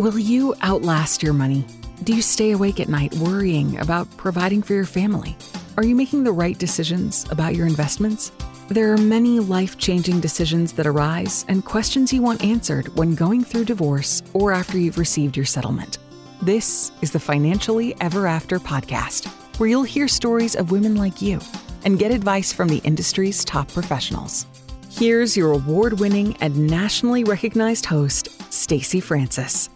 Will 0.00 0.18
you 0.18 0.54
outlast 0.62 1.22
your 1.22 1.34
money? 1.34 1.62
Do 2.04 2.14
you 2.14 2.22
stay 2.22 2.52
awake 2.52 2.80
at 2.80 2.88
night 2.88 3.12
worrying 3.16 3.78
about 3.80 4.08
providing 4.16 4.62
for 4.62 4.72
your 4.72 4.86
family? 4.86 5.36
Are 5.76 5.84
you 5.84 5.94
making 5.94 6.24
the 6.24 6.32
right 6.32 6.58
decisions 6.58 7.26
about 7.28 7.54
your 7.54 7.66
investments? 7.66 8.32
There 8.68 8.94
are 8.94 8.96
many 8.96 9.40
life 9.40 9.76
changing 9.76 10.20
decisions 10.20 10.72
that 10.72 10.86
arise 10.86 11.44
and 11.48 11.66
questions 11.66 12.14
you 12.14 12.22
want 12.22 12.42
answered 12.42 12.96
when 12.96 13.14
going 13.14 13.44
through 13.44 13.66
divorce 13.66 14.22
or 14.32 14.52
after 14.52 14.78
you've 14.78 14.96
received 14.96 15.36
your 15.36 15.44
settlement. 15.44 15.98
This 16.40 16.92
is 17.02 17.10
the 17.10 17.20
Financially 17.20 17.94
Ever 18.00 18.26
After 18.26 18.58
podcast, 18.58 19.26
where 19.58 19.68
you'll 19.68 19.82
hear 19.82 20.08
stories 20.08 20.56
of 20.56 20.70
women 20.70 20.94
like 20.94 21.20
you 21.20 21.40
and 21.84 21.98
get 21.98 22.10
advice 22.10 22.54
from 22.54 22.68
the 22.68 22.80
industry's 22.84 23.44
top 23.44 23.68
professionals. 23.68 24.46
Here's 24.88 25.36
your 25.36 25.52
award 25.52 26.00
winning 26.00 26.38
and 26.40 26.70
nationally 26.70 27.22
recognized 27.22 27.84
host, 27.84 28.50
Stacy 28.50 29.00
Francis. 29.00 29.68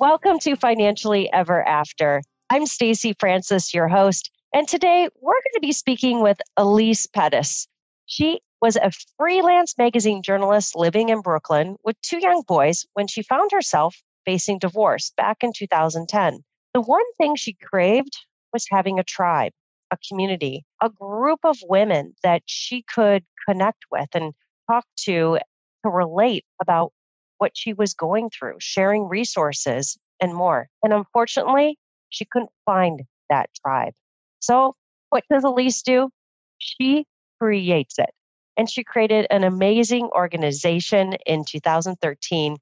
Welcome 0.00 0.38
to 0.42 0.54
Financially 0.54 1.28
Ever 1.32 1.66
After. 1.66 2.22
I'm 2.50 2.66
Stacy 2.66 3.16
Francis, 3.18 3.74
your 3.74 3.88
host, 3.88 4.30
and 4.54 4.68
today 4.68 5.08
we're 5.20 5.32
going 5.32 5.54
to 5.54 5.60
be 5.60 5.72
speaking 5.72 6.22
with 6.22 6.38
Elise 6.56 7.08
Pettus. 7.08 7.66
She 8.06 8.38
was 8.62 8.76
a 8.76 8.92
freelance 9.16 9.74
magazine 9.76 10.22
journalist 10.22 10.76
living 10.76 11.08
in 11.08 11.20
Brooklyn 11.20 11.74
with 11.82 12.00
two 12.00 12.20
young 12.20 12.44
boys 12.46 12.86
when 12.92 13.08
she 13.08 13.24
found 13.24 13.50
herself 13.50 14.00
facing 14.24 14.60
divorce 14.60 15.12
back 15.16 15.38
in 15.42 15.52
2010. 15.52 16.44
The 16.74 16.80
one 16.80 17.02
thing 17.16 17.34
she 17.34 17.54
craved 17.54 18.18
was 18.52 18.66
having 18.70 19.00
a 19.00 19.04
tribe, 19.04 19.50
a 19.90 19.96
community, 20.08 20.64
a 20.80 20.90
group 20.90 21.40
of 21.42 21.56
women 21.64 22.14
that 22.22 22.42
she 22.46 22.84
could 22.94 23.24
connect 23.48 23.82
with 23.90 24.10
and 24.14 24.32
talk 24.70 24.84
to 25.06 25.40
to 25.84 25.90
relate 25.90 26.44
about 26.62 26.92
what 27.38 27.52
she 27.54 27.72
was 27.72 27.94
going 27.94 28.30
through, 28.30 28.56
sharing 28.58 29.08
resources 29.08 29.96
and 30.20 30.34
more. 30.34 30.68
And 30.82 30.92
unfortunately, 30.92 31.78
she 32.10 32.26
couldn't 32.30 32.50
find 32.64 33.02
that 33.30 33.50
tribe. 33.62 33.94
So, 34.40 34.74
what 35.10 35.24
does 35.30 35.44
Elise 35.44 35.82
do? 35.82 36.10
She 36.58 37.06
creates 37.40 37.98
it. 37.98 38.10
And 38.56 38.68
she 38.68 38.82
created 38.82 39.26
an 39.30 39.44
amazing 39.44 40.08
organization 40.14 41.14
in 41.26 41.44
2013 41.44 42.56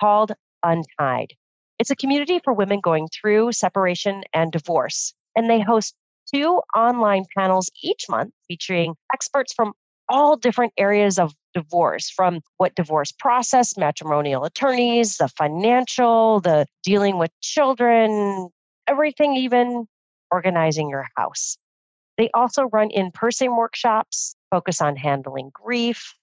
called 0.00 0.32
Untied. 0.62 1.34
It's 1.78 1.90
a 1.90 1.96
community 1.96 2.40
for 2.42 2.52
women 2.52 2.80
going 2.80 3.08
through 3.08 3.52
separation 3.52 4.22
and 4.32 4.50
divorce. 4.50 5.12
And 5.36 5.50
they 5.50 5.60
host 5.60 5.94
two 6.32 6.60
online 6.76 7.24
panels 7.36 7.70
each 7.82 8.06
month 8.08 8.32
featuring 8.48 8.94
experts 9.12 9.52
from 9.52 9.72
all 10.12 10.36
different 10.36 10.74
areas 10.76 11.18
of 11.18 11.34
divorce 11.54 12.10
from 12.10 12.40
what 12.58 12.74
divorce 12.74 13.10
process, 13.10 13.76
matrimonial 13.76 14.44
attorneys, 14.44 15.16
the 15.16 15.28
financial, 15.28 16.40
the 16.40 16.66
dealing 16.84 17.18
with 17.18 17.30
children, 17.40 18.48
everything, 18.86 19.34
even 19.34 19.86
organizing 20.30 20.90
your 20.90 21.06
house. 21.16 21.56
They 22.18 22.28
also 22.34 22.64
run 22.72 22.90
in 22.90 23.10
person 23.10 23.56
workshops, 23.56 24.36
focus 24.50 24.82
on 24.82 24.96
handling 24.96 25.50
grief, 25.52 26.14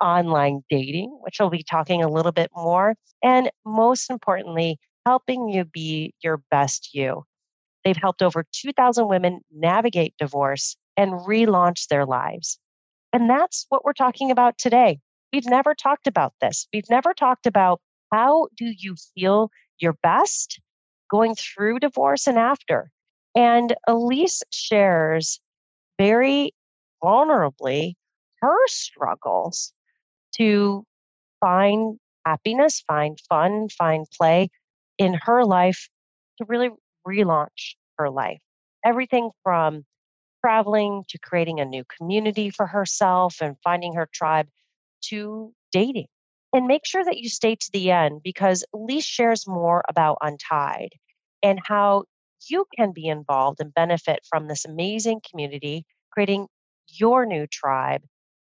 online 0.00 0.62
dating, 0.70 1.18
which 1.20 1.36
we'll 1.38 1.50
be 1.50 1.62
talking 1.62 2.02
a 2.02 2.08
little 2.08 2.32
bit 2.32 2.50
more, 2.56 2.94
and 3.22 3.50
most 3.64 4.10
importantly, 4.10 4.78
helping 5.04 5.48
you 5.48 5.64
be 5.64 6.14
your 6.22 6.40
best 6.50 6.94
you. 6.94 7.24
They've 7.84 7.96
helped 7.96 8.22
over 8.22 8.44
2,000 8.52 9.08
women 9.08 9.40
navigate 9.54 10.14
divorce 10.18 10.74
and 10.96 11.12
relaunch 11.12 11.88
their 11.88 12.06
lives. 12.06 12.58
And 13.16 13.30
that's 13.30 13.64
what 13.70 13.82
we're 13.82 13.94
talking 13.94 14.30
about 14.30 14.58
today. 14.58 14.98
We've 15.32 15.46
never 15.46 15.74
talked 15.74 16.06
about 16.06 16.34
this. 16.42 16.68
We've 16.70 16.90
never 16.90 17.14
talked 17.14 17.46
about 17.46 17.80
how 18.12 18.48
do 18.58 18.74
you 18.76 18.94
feel 19.14 19.48
your 19.78 19.94
best 20.02 20.60
going 21.10 21.34
through 21.34 21.78
divorce 21.78 22.26
and 22.26 22.36
after. 22.36 22.90
And 23.34 23.74
Elise 23.88 24.42
shares 24.52 25.40
very 25.98 26.52
vulnerably 27.02 27.94
her 28.42 28.58
struggles 28.66 29.72
to 30.36 30.84
find 31.40 31.98
happiness, 32.26 32.84
find 32.86 33.18
fun, 33.30 33.70
find 33.70 34.04
play 34.14 34.50
in 34.98 35.14
her 35.22 35.42
life 35.42 35.88
to 36.36 36.44
really 36.46 36.68
relaunch 37.08 37.76
her 37.96 38.10
life. 38.10 38.40
Everything 38.84 39.30
from 39.42 39.86
traveling 40.46 41.02
to 41.08 41.18
creating 41.18 41.58
a 41.58 41.64
new 41.64 41.82
community 41.98 42.50
for 42.50 42.68
herself 42.68 43.38
and 43.40 43.56
finding 43.64 43.94
her 43.94 44.08
tribe 44.14 44.46
to 45.02 45.52
dating. 45.72 46.06
And 46.52 46.68
make 46.68 46.86
sure 46.86 47.04
that 47.04 47.18
you 47.18 47.28
stay 47.28 47.56
to 47.56 47.70
the 47.72 47.90
end 47.90 48.20
because 48.22 48.64
Elise 48.72 49.04
shares 49.04 49.44
more 49.48 49.82
about 49.88 50.18
Untied 50.20 50.90
and 51.42 51.58
how 51.64 52.04
you 52.48 52.64
can 52.76 52.92
be 52.92 53.08
involved 53.08 53.58
and 53.60 53.74
benefit 53.74 54.20
from 54.30 54.46
this 54.46 54.64
amazing 54.64 55.20
community, 55.28 55.84
creating 56.12 56.46
your 56.92 57.26
new 57.26 57.48
tribe 57.48 58.02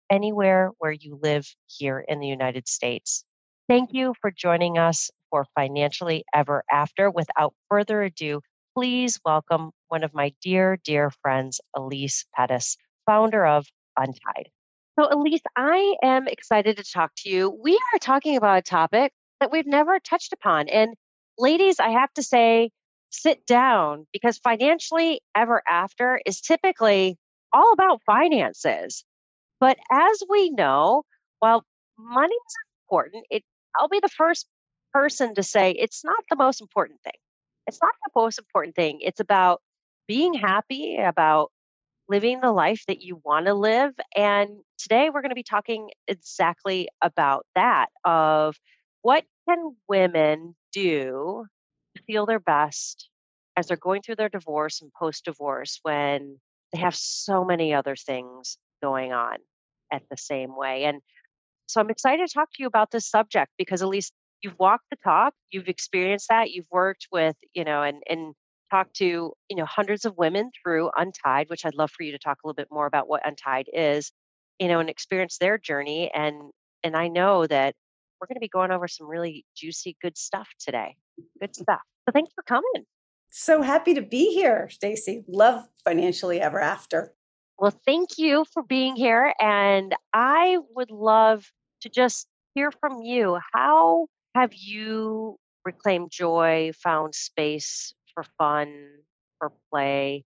anywhere 0.10 0.72
where 0.80 0.92
you 0.92 1.20
live 1.22 1.48
here 1.68 2.04
in 2.08 2.20
the 2.20 2.28
United 2.28 2.68
States. 2.68 3.24
Thank 3.70 3.94
you 3.94 4.16
for 4.20 4.32
joining 4.32 4.80
us 4.80 5.12
for 5.30 5.46
Financially 5.54 6.24
Ever 6.34 6.64
After. 6.72 7.12
Without 7.12 7.54
further 7.70 8.02
ado, 8.02 8.42
please 8.76 9.20
welcome 9.24 9.72
one 9.90 10.04
of 10.04 10.14
my 10.14 10.34
dear, 10.42 10.80
dear 10.84 11.12
friends, 11.22 11.62
Elise 11.76 12.26
Pettus, 12.36 12.78
founder 13.06 13.46
of 13.46 13.68
Untied. 13.98 14.50
So, 15.00 15.08
Elise, 15.12 15.42
I 15.56 15.96
am 16.04 16.28
excited 16.28 16.78
to 16.78 16.84
talk 16.84 17.12
to 17.18 17.30
you. 17.30 17.56
We 17.64 17.74
are 17.94 18.00
talking 18.00 18.36
about 18.36 18.60
a 18.60 18.62
topic 18.62 19.12
that 19.40 19.52
we've 19.52 19.68
never 19.68 20.00
touched 20.00 20.34
upon. 20.34 20.70
And, 20.70 20.96
ladies, 21.38 21.80
I 21.80 21.90
have 21.90 22.12
to 22.14 22.24
say, 22.24 22.72
sit 23.10 23.46
down 23.46 24.08
because 24.12 24.40
financially 24.40 25.22
ever 25.36 25.62
after 25.70 26.20
is 26.26 26.42
typically 26.42 27.18
all 27.54 27.74
about 27.74 28.02
finances. 28.08 29.04
But 29.60 29.78
as 29.92 30.24
we 30.30 30.50
know, 30.50 31.04
while 31.40 31.64
money 31.98 32.34
is 32.34 32.56
important, 32.86 33.26
it 33.30 33.44
I'll 33.76 33.88
be 33.88 34.00
the 34.00 34.10
first 34.10 34.48
person 34.94 35.36
to 35.36 35.44
say 35.44 35.72
it's 35.72 36.04
not 36.04 36.24
the 36.30 36.36
most 36.36 36.62
important 36.62 37.02
thing 37.04 37.14
it's 37.68 37.80
not 37.82 37.92
the 38.06 38.20
most 38.20 38.40
important 38.40 38.76
thing. 38.76 39.00
It's 39.02 39.20
about 39.20 39.62
being 40.08 40.34
happy, 40.34 40.98
about 40.98 41.52
living 42.10 42.42
the 42.42 42.52
life 42.52 42.84
that 42.88 43.02
you 43.02 43.22
want 43.24 43.46
to 43.46 43.54
live. 43.54 43.94
And 44.16 44.50
today 44.78 45.10
we're 45.10 45.22
going 45.22 45.30
to 45.30 45.36
be 45.36 45.44
talking 45.44 45.90
exactly 46.08 46.90
about 47.02 47.46
that 47.56 47.88
of 48.04 48.56
what 49.02 49.24
can 49.48 49.76
women 49.88 50.56
do 50.72 51.46
to 51.96 52.04
feel 52.04 52.26
their 52.26 52.40
best 52.40 53.10
as 53.56 53.68
they're 53.68 53.78
going 53.78 54.02
through 54.02 54.16
their 54.16 54.30
divorce 54.30 54.82
and 54.82 54.92
post 54.94 55.26
divorce 55.26 55.80
when 55.84 56.40
they 56.72 56.80
have 56.80 56.96
so 56.96 57.46
many 57.46 57.74
other 57.74 57.96
things 57.96 58.58
going 58.82 59.14
on 59.14 59.38
at 59.92 60.02
the 60.10 60.18
same 60.18 60.56
way. 60.56 60.86
And 60.86 61.02
so 61.68 61.80
I'm 61.80 61.90
excited 61.90 62.28
to 62.28 62.34
talk 62.34 62.50
to 62.50 62.62
you 62.62 62.68
about 62.68 62.92
this 62.92 63.10
subject 63.10 63.52
because 63.58 63.82
Elise 63.82 64.12
you've 64.44 64.60
walked 64.60 64.86
the 64.92 64.98
talk, 65.04 65.34
you've 65.52 65.68
experienced 65.68 66.28
that, 66.30 66.52
you've 66.52 66.68
worked 66.72 67.08
with, 67.12 67.36
you 67.54 67.64
know, 67.64 67.82
and 67.82 68.04
and 68.10 68.34
talked 68.70 68.96
to, 68.96 69.34
you 69.50 69.56
know, 69.56 69.66
hundreds 69.66 70.04
of 70.06 70.18
women 70.18 70.52
through 70.62 70.90
Untied, 70.98 71.50
which 71.50 71.66
I'd 71.66 71.76
love 71.76 71.92
for 71.92 72.04
you 72.04 72.12
to 72.12 72.20
talk 72.20 72.40
a 72.44 72.48
little 72.48 72.56
bit 72.56 72.70
more 72.72 72.86
about 72.86 73.08
what 73.08 73.26
Untied 73.26 73.68
is, 73.74 74.12
you 74.60 74.68
know, 74.68 74.80
and 74.80 74.90
experience 74.90 75.38
their 75.38 75.58
journey. 75.58 76.12
And 76.14 76.52
and 76.84 76.96
I 76.96 77.08
know 77.08 77.48
that 77.48 77.76
we're 78.20 78.28
going 78.28 78.36
to 78.36 78.42
be 78.42 78.50
going 78.50 78.72
over 78.72 78.88
some 78.88 79.08
really 79.08 79.46
juicy, 79.56 79.98
good 80.02 80.18
stuff 80.18 80.48
today. 80.60 80.96
Good 81.40 81.56
stuff. 81.56 81.82
So 82.08 82.12
thanks 82.12 82.32
for 82.34 82.44
coming. 82.44 82.86
So 83.30 83.62
happy 83.62 83.94
to 83.96 84.02
be 84.02 84.34
here, 84.34 84.70
Stacy. 84.70 85.24
Love 85.28 85.66
financially 85.84 86.40
ever 86.40 86.60
after. 86.60 87.14
Well, 87.58 87.74
thank 87.86 88.18
you 88.18 88.46
for 88.54 88.64
being 88.64 88.96
here. 88.96 89.34
And 89.40 89.96
I 90.14 90.58
would 90.76 90.92
love 90.92 91.46
to 91.82 91.90
just 91.90 92.28
hear 92.56 92.72
from 92.72 93.02
you. 93.02 93.40
How 93.54 94.08
have 94.36 94.54
you 94.54 95.38
reclaimed 95.66 96.12
joy, 96.12 96.72
found 96.82 97.16
space 97.16 97.94
for 98.14 98.24
fun, 98.38 98.90
for 99.40 99.52
play 99.72 100.26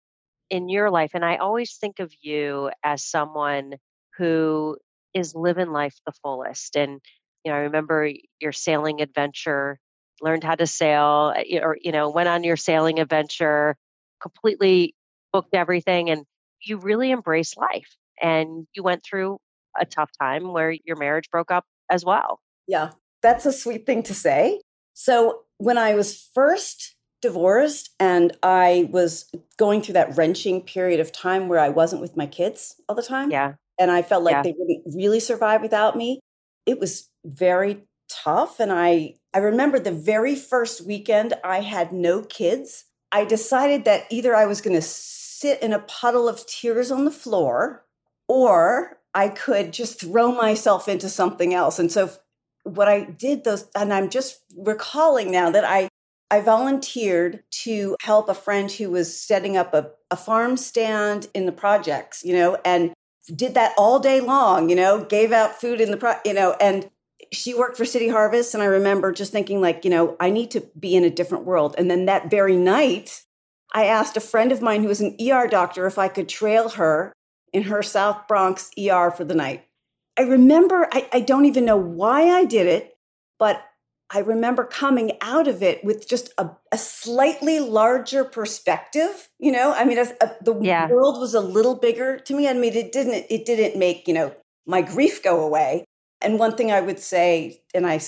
in 0.50 0.70
your 0.70 0.92
life? 0.92 1.12
And 1.14 1.26
I 1.26 1.38
always 1.38 1.78
think 1.78 2.00
of 2.00 2.14
you 2.22 2.72
as 2.84 3.04
someone 3.04 3.76
who 4.18 4.78
is 5.14 5.36
living 5.36 5.72
life 5.72 5.96
the 6.06 6.14
fullest. 6.24 6.76
And, 6.78 7.02
you 7.44 7.52
know, 7.52 7.58
I 7.58 7.62
remember 7.62 8.12
your 8.40 8.52
sailing 8.52 9.02
adventure, 9.02 9.80
learned 10.22 10.44
how 10.44 10.56
to 10.56 10.68
sail, 10.68 11.34
eh, 11.36 11.60
or, 11.62 11.78
you 11.82 11.92
know, 11.92 12.10
went 12.10 12.30
on 12.30 12.44
your 12.44 12.58
sailing 12.58 13.00
adventure, 13.00 13.76
completely 14.22 14.94
booked 15.34 15.54
everything, 15.54 16.10
and 16.10 16.26
you 16.62 16.78
really 16.78 17.12
embraced 17.12 17.58
life. 17.58 17.96
And 18.22 18.68
you 18.74 18.84
went 18.84 19.04
through 19.04 19.40
a 19.80 19.86
tough 19.86 20.10
time 20.20 20.54
where 20.54 20.72
your 20.86 20.96
marriage 20.96 21.30
broke 21.30 21.52
up 21.52 21.66
as 21.90 22.06
well. 22.06 22.40
Yeah 22.68 22.92
that's 23.26 23.46
a 23.48 23.52
sweet 23.52 23.88
thing 23.88 24.04
to 24.04 24.14
say. 24.14 24.62
So 24.94 25.42
when 25.58 25.80
I 25.80 25.96
was 25.96 26.30
first 26.34 26.96
divorced 27.24 27.90
and 28.00 28.38
I 28.44 28.88
was 28.92 29.32
going 29.58 29.82
through 29.82 29.94
that 29.94 30.16
wrenching 30.16 30.62
period 30.62 31.00
of 31.00 31.12
time 31.12 31.48
where 31.48 31.60
I 31.60 31.70
wasn't 31.70 32.02
with 32.04 32.16
my 32.16 32.28
kids 32.28 32.76
all 32.88 32.96
the 32.96 33.02
time. 33.02 33.32
Yeah. 33.32 33.54
And 33.80 33.90
I 33.90 34.04
felt 34.04 34.24
like 34.24 34.34
yeah. 34.34 34.42
they 34.44 34.54
wouldn't 34.56 34.96
really 34.96 35.20
survive 35.20 35.64
without 35.64 35.98
me. 35.98 36.20
It 36.68 36.80
was 36.80 37.10
very 37.26 37.84
tough. 38.10 38.60
And 38.60 38.72
I, 38.72 39.16
I 39.34 39.40
remember 39.40 39.80
the 39.80 39.92
very 39.92 40.36
first 40.36 40.86
weekend 40.86 41.34
I 41.44 41.62
had 41.62 41.92
no 41.92 42.22
kids. 42.22 42.86
I 43.12 43.26
decided 43.26 43.86
that 43.86 44.06
either 44.12 44.36
I 44.36 44.46
was 44.46 44.62
going 44.62 44.76
to 44.76 44.82
sit 44.82 45.64
in 45.64 45.74
a 45.74 45.80
puddle 45.80 46.30
of 46.30 46.46
tears 46.46 46.92
on 46.92 47.06
the 47.06 47.12
floor 47.12 47.86
or 48.28 49.00
I 49.16 49.30
could 49.30 49.74
just 49.74 50.00
throw 50.00 50.32
myself 50.32 50.88
into 50.88 51.10
something 51.10 51.56
else. 51.56 51.80
And 51.80 51.92
so 51.92 52.12
what 52.66 52.90
I 52.90 53.06
did 53.06 53.44
those, 53.44 53.68
and 53.76 53.94
I'm 53.94 54.10
just 54.10 54.42
recalling 54.58 55.32
now 55.32 55.50
that 55.52 55.64
I 55.64 55.88
I 56.32 56.42
volunteered 56.42 57.44
to 57.64 57.96
help 58.02 58.30
a 58.30 58.34
friend 58.34 58.72
who 58.72 58.90
was 58.90 59.18
setting 59.18 59.56
up 59.56 59.74
a, 59.74 59.92
a 60.10 60.18
farm 60.18 60.58
stand 60.58 61.28
in 61.36 61.46
the 61.46 61.52
projects, 61.52 62.26
you 62.26 62.34
know, 62.34 62.58
and 62.66 62.94
did 63.34 63.54
that 63.54 63.74
all 63.78 64.00
day 64.00 64.20
long, 64.20 64.70
you 64.70 64.76
know, 64.76 65.04
gave 65.04 65.32
out 65.32 65.62
food 65.62 65.80
in 65.80 65.92
the 65.92 65.98
pro, 65.98 66.16
you 66.26 66.34
know, 66.34 66.56
and 66.60 66.90
she 67.32 67.54
worked 67.54 67.78
for 67.78 67.86
City 67.86 68.10
Harvest. 68.10 68.54
And 68.54 68.64
I 68.64 68.68
remember 68.68 69.12
just 69.12 69.32
thinking, 69.32 69.62
like, 69.62 69.86
you 69.86 69.92
know, 69.92 70.18
I 70.20 70.32
need 70.32 70.52
to 70.52 70.62
be 70.78 70.96
in 70.96 71.04
a 71.04 71.10
different 71.10 71.46
world. 71.46 71.76
And 71.78 71.90
then 71.90 72.06
that 72.06 72.32
very 72.32 72.58
night, 72.58 73.24
I 73.74 73.86
asked 73.86 74.18
a 74.18 74.22
friend 74.22 74.52
of 74.52 74.62
mine 74.62 74.82
who 74.82 74.90
was 74.90 75.02
an 75.02 75.16
ER 75.22 75.48
doctor 75.48 75.86
if 75.86 75.98
I 75.98 76.08
could 76.08 76.30
trail 76.30 76.70
her 76.70 77.14
in 77.54 77.64
her 77.64 77.84
South 77.84 78.28
Bronx 78.28 78.72
ER 78.78 79.12
for 79.12 79.24
the 79.24 79.36
night. 79.36 79.66
I 80.18 80.24
remember, 80.24 80.88
I, 80.92 81.08
I 81.12 81.20
don't 81.20 81.46
even 81.46 81.66
know 81.66 81.78
why 81.78 82.30
I 82.30 82.46
did 82.46 82.68
it, 82.68 82.98
but 83.38 83.64
I 84.12 84.20
remember 84.20 84.64
coming 84.64 85.14
out 85.22 85.48
of 85.48 85.64
it 85.64 85.84
with 85.84 86.08
just 86.08 86.32
a, 86.38 86.50
a 86.72 86.78
slightly 86.78 87.60
larger 87.60 88.24
perspective. 88.24 89.30
You 89.40 89.52
know, 89.52 89.74
I 89.74 89.84
mean, 89.84 89.98
a, 89.98 90.06
uh, 90.22 90.34
the 90.42 90.60
yeah. 90.62 90.88
world 90.90 91.20
was 91.20 91.34
a 91.34 91.42
little 91.42 91.76
bigger 91.76 92.18
to 92.20 92.36
me. 92.36 92.48
I 92.48 92.54
mean, 92.54 92.74
it 92.74 92.92
didn't 92.92 93.26
it 93.30 93.46
didn't 93.46 93.80
make 93.80 94.08
you 94.08 94.14
know 94.14 94.36
my 94.68 94.82
grief 94.82 95.24
go 95.24 95.44
away. 95.44 95.86
And 96.22 96.40
one 96.40 96.56
thing 96.56 96.72
I 96.72 96.82
would 96.82 97.00
say, 97.00 97.64
and 97.74 97.86
I 97.86 98.00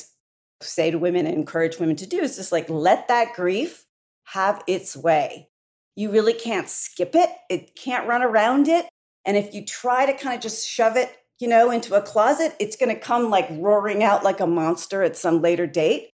say 0.61 0.91
to 0.91 0.99
women 0.99 1.25
and 1.25 1.35
encourage 1.35 1.79
women 1.79 1.95
to 1.97 2.07
do, 2.07 2.19
is 2.19 2.35
just 2.35 2.51
like 2.51 2.69
let 2.69 3.07
that 3.07 3.33
grief 3.33 3.85
have 4.25 4.63
its 4.67 4.95
way. 4.95 5.49
You 5.95 6.11
really 6.11 6.33
can't 6.33 6.69
skip 6.69 7.15
it. 7.15 7.29
It 7.49 7.75
can't 7.75 8.07
run 8.07 8.21
around 8.21 8.67
it. 8.67 8.85
And 9.25 9.35
if 9.35 9.53
you 9.53 9.65
try 9.65 10.05
to 10.05 10.13
kind 10.13 10.35
of 10.35 10.41
just 10.41 10.67
shove 10.67 10.95
it 10.95 11.11
you 11.39 11.47
know, 11.47 11.71
into 11.71 11.95
a 11.95 12.01
closet, 12.01 12.55
it's 12.59 12.75
going 12.75 12.93
to 12.93 12.99
come 12.99 13.29
like 13.29 13.47
roaring 13.51 14.03
out 14.03 14.23
like 14.23 14.39
a 14.39 14.47
monster 14.47 15.03
at 15.03 15.17
some 15.17 15.41
later 15.41 15.67
date. 15.67 16.09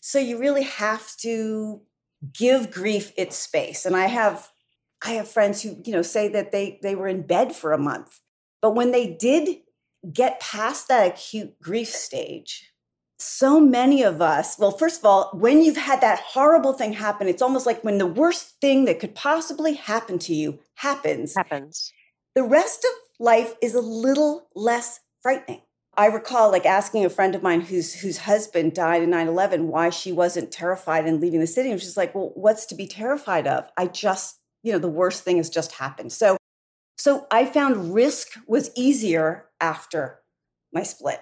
So 0.00 0.18
you 0.18 0.38
really 0.38 0.62
have 0.62 1.16
to 1.18 1.82
give 2.32 2.70
grief 2.70 3.12
its 3.16 3.36
space. 3.36 3.84
And 3.84 3.96
I 3.96 4.06
have 4.06 4.50
I 5.04 5.12
have 5.12 5.28
friends 5.28 5.62
who, 5.62 5.80
you 5.84 5.92
know, 5.92 6.02
say 6.02 6.28
that 6.28 6.52
they 6.52 6.78
they 6.82 6.94
were 6.94 7.08
in 7.08 7.22
bed 7.22 7.54
for 7.54 7.72
a 7.72 7.78
month. 7.78 8.20
But 8.60 8.74
when 8.74 8.90
they 8.90 9.06
did 9.06 9.58
get 10.12 10.40
past 10.40 10.88
that 10.88 11.06
acute 11.06 11.60
grief 11.60 11.88
stage, 11.88 12.72
so 13.18 13.58
many 13.58 14.02
of 14.02 14.22
us, 14.22 14.58
well, 14.58 14.70
first 14.70 15.00
of 15.00 15.04
all, 15.04 15.30
when 15.32 15.62
you've 15.62 15.76
had 15.76 16.00
that 16.00 16.20
horrible 16.20 16.72
thing 16.72 16.92
happen, 16.92 17.26
it's 17.26 17.42
almost 17.42 17.66
like 17.66 17.82
when 17.82 17.98
the 17.98 18.06
worst 18.06 18.60
thing 18.60 18.84
that 18.84 19.00
could 19.00 19.14
possibly 19.14 19.74
happen 19.74 20.18
to 20.20 20.34
you 20.34 20.60
happens. 20.74 21.34
Happens. 21.34 21.92
The 22.38 22.44
rest 22.44 22.84
of 22.84 22.92
life 23.18 23.56
is 23.60 23.74
a 23.74 23.80
little 23.80 24.46
less 24.54 25.00
frightening. 25.22 25.62
I 25.96 26.06
recall 26.06 26.52
like 26.52 26.66
asking 26.66 27.04
a 27.04 27.10
friend 27.10 27.34
of 27.34 27.42
mine 27.42 27.62
whose 27.62 27.94
whose 27.94 28.18
husband 28.18 28.74
died 28.74 29.02
in 29.02 29.10
9/11 29.10 29.66
why 29.66 29.90
she 29.90 30.12
wasn't 30.12 30.52
terrified 30.52 31.08
in 31.08 31.18
leaving 31.18 31.40
the 31.40 31.48
city 31.48 31.72
and 31.72 31.80
she's 31.80 31.96
like, 31.96 32.14
"Well, 32.14 32.30
what's 32.36 32.64
to 32.66 32.76
be 32.76 32.86
terrified 32.86 33.48
of? 33.48 33.68
I 33.76 33.88
just, 33.88 34.38
you 34.62 34.70
know, 34.70 34.78
the 34.78 34.88
worst 34.88 35.24
thing 35.24 35.38
has 35.38 35.50
just 35.50 35.72
happened." 35.72 36.12
So 36.12 36.36
so 36.96 37.26
I 37.28 37.44
found 37.44 37.92
risk 37.92 38.38
was 38.46 38.70
easier 38.76 39.46
after 39.60 40.20
my 40.72 40.84
split. 40.84 41.20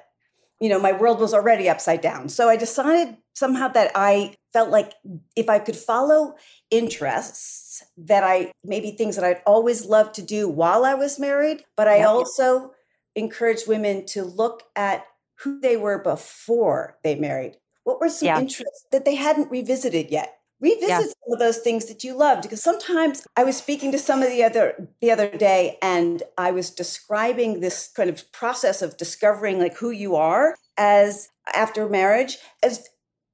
You 0.61 0.69
know, 0.69 0.79
my 0.79 0.93
world 0.93 1.19
was 1.19 1.33
already 1.33 1.67
upside 1.67 2.03
down. 2.03 2.29
So 2.29 2.51
I 2.51 2.57
decided 2.57 3.17
somehow 3.37 3.69
that 3.69 3.93
I 3.95 4.35
felt 4.53 4.71
like 4.71 4.95
if 5.37 5.51
I 5.51 5.59
could 5.59 5.77
follow 5.77 6.37
interests 6.71 7.85
that 7.99 8.25
I 8.25 8.53
maybe 8.65 8.93
things 8.93 9.17
that 9.17 9.25
I'd 9.25 9.43
always 9.47 9.85
loved 9.85 10.15
to 10.15 10.23
do 10.23 10.49
while 10.49 10.85
I 10.85 10.95
was 10.95 11.19
married, 11.19 11.65
but 11.77 11.87
I 11.87 12.03
also 12.03 12.73
encouraged 13.15 13.69
women 13.69 14.07
to 14.07 14.25
look 14.25 14.63
at 14.75 15.05
who 15.41 15.61
they 15.61 15.77
were 15.77 15.99
before 15.99 16.97
they 17.05 17.15
married. 17.15 17.59
What 17.85 18.01
were 18.01 18.09
some 18.09 18.27
yeah. 18.27 18.41
interests 18.41 18.87
that 18.91 19.05
they 19.05 19.15
hadn't 19.15 19.51
revisited 19.51 20.11
yet? 20.11 20.33
Revisit 20.59 20.89
yeah. 20.89 21.01
some 21.01 21.33
of 21.35 21.39
those 21.39 21.59
things 21.59 21.85
that 21.85 22.03
you 22.03 22.15
loved 22.15 22.43
because 22.43 22.63
sometimes 22.63 23.27
I 23.37 23.45
was 23.45 23.59
speaking 23.59 23.93
to 23.93 23.99
some 23.99 24.23
of 24.23 24.31
the 24.31 24.43
other 24.43 24.89
the 25.03 25.11
other 25.11 25.29
day 25.29 25.77
and 25.83 26.23
I 26.39 26.51
was 26.51 26.71
describing 26.71 27.61
this 27.61 27.93
kind 27.95 28.09
of 28.09 28.33
process 28.33 28.81
of 28.81 28.97
discovering 28.97 29.59
like 29.59 29.77
who 29.77 29.91
you 29.91 30.17
are 30.17 30.55
as 30.79 31.29
after 31.55 31.87
marriage 31.87 32.39
as 32.63 32.89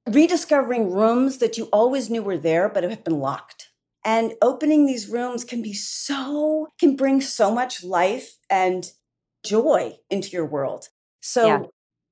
rediscovering 0.09 0.91
rooms 0.91 1.37
that 1.37 1.57
you 1.57 1.65
always 1.65 2.09
knew 2.09 2.21
were 2.21 2.37
there 2.37 2.69
but 2.69 2.83
have 2.83 3.03
been 3.03 3.19
locked. 3.19 3.69
And 4.05 4.33
opening 4.41 4.85
these 4.85 5.07
rooms 5.07 5.43
can 5.45 5.61
be 5.61 5.73
so, 5.73 6.67
can 6.79 6.95
bring 6.95 7.21
so 7.21 7.53
much 7.53 7.83
life 7.83 8.37
and 8.49 8.91
joy 9.45 9.97
into 10.09 10.29
your 10.29 10.45
world. 10.45 10.89
So 11.21 11.47
yeah. 11.47 11.61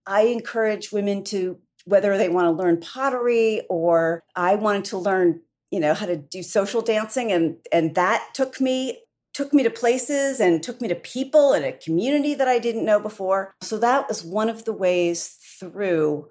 I 0.07 0.21
encourage 0.23 0.91
women 0.91 1.23
to, 1.25 1.59
whether 1.85 2.17
they 2.17 2.29
want 2.29 2.45
to 2.45 2.51
learn 2.51 2.79
pottery 2.79 3.63
or 3.69 4.23
I 4.35 4.55
wanted 4.55 4.85
to 4.85 4.97
learn, 4.97 5.41
you 5.69 5.79
know, 5.79 5.93
how 5.93 6.05
to 6.05 6.15
do 6.15 6.43
social 6.43 6.81
dancing. 6.81 7.31
And, 7.31 7.57
and 7.71 7.95
that 7.95 8.29
took 8.33 8.61
me 8.61 8.99
took 9.33 9.53
me 9.53 9.63
to 9.63 9.69
places 9.69 10.39
and 10.41 10.61
took 10.61 10.81
me 10.81 10.89
to 10.89 10.95
people 10.95 11.53
and 11.53 11.63
a 11.63 11.71
community 11.71 12.33
that 12.33 12.49
I 12.49 12.59
didn't 12.59 12.83
know 12.83 12.99
before. 12.99 13.53
So 13.61 13.77
that 13.77 14.09
was 14.09 14.25
one 14.25 14.49
of 14.49 14.65
the 14.65 14.73
ways 14.73 15.37
through 15.57 16.29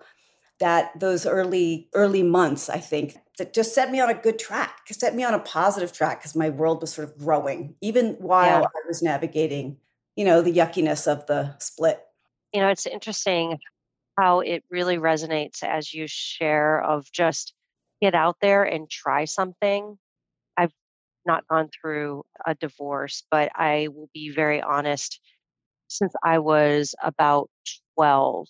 that 0.61 0.99
those 0.99 1.27
early 1.27 1.89
early 1.95 2.23
months 2.23 2.69
i 2.69 2.79
think 2.79 3.17
that 3.39 3.53
just 3.53 3.75
set 3.75 3.91
me 3.91 3.99
on 3.99 4.09
a 4.11 4.15
good 4.15 4.39
track 4.39 4.83
set 4.91 5.15
me 5.15 5.25
on 5.25 5.35
a 5.35 5.39
positive 5.41 5.93
track 5.93 6.21
because 6.21 6.37
my 6.37 6.51
world 6.51 6.81
was 6.81 6.93
sort 6.93 7.09
of 7.09 7.19
growing 7.19 7.75
even 7.81 8.13
while 8.15 8.61
yeah. 8.61 8.67
i 8.67 8.87
was 8.87 9.03
navigating 9.03 9.77
you 10.17 10.25
know 10.25 10.43
the 10.43 10.53
yuckiness 10.53 11.11
of 11.11 11.27
the 11.27 11.57
split 11.59 12.01
you 12.53 12.61
know 12.61 12.69
it's 12.69 12.87
interesting 12.87 13.59
how 14.19 14.41
it 14.41 14.63
really 14.71 14.99
resonates 14.99 15.63
as 15.63 15.93
you 15.93 16.07
share 16.07 16.83
of 16.83 17.11
just 17.11 17.55
get 18.03 18.15
out 18.15 18.37
there 18.41 18.63
and 18.63 18.91
try 18.91 19.25
something 19.25 19.97
i've 20.57 20.73
not 21.27 21.47
gone 21.49 21.69
through 21.81 22.23
a 22.47 22.55
divorce 22.55 23.25
but 23.31 23.51
i 23.55 23.89
will 23.95 24.11
be 24.13 24.31
very 24.31 24.61
honest 24.61 25.21
since 25.89 26.13
i 26.23 26.39
was 26.39 26.95
about 27.03 27.49
12 27.97 28.47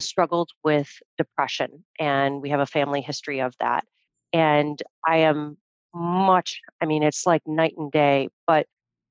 struggled 0.00 0.50
with 0.64 0.90
depression, 1.18 1.84
and 1.98 2.42
we 2.42 2.50
have 2.50 2.60
a 2.60 2.66
family 2.66 3.00
history 3.00 3.40
of 3.40 3.54
that. 3.60 3.84
And 4.32 4.80
I 5.06 5.18
am 5.18 5.56
much, 5.94 6.60
I 6.80 6.86
mean, 6.86 7.02
it's 7.02 7.26
like 7.26 7.42
night 7.46 7.74
and 7.76 7.90
day, 7.90 8.28
but 8.46 8.66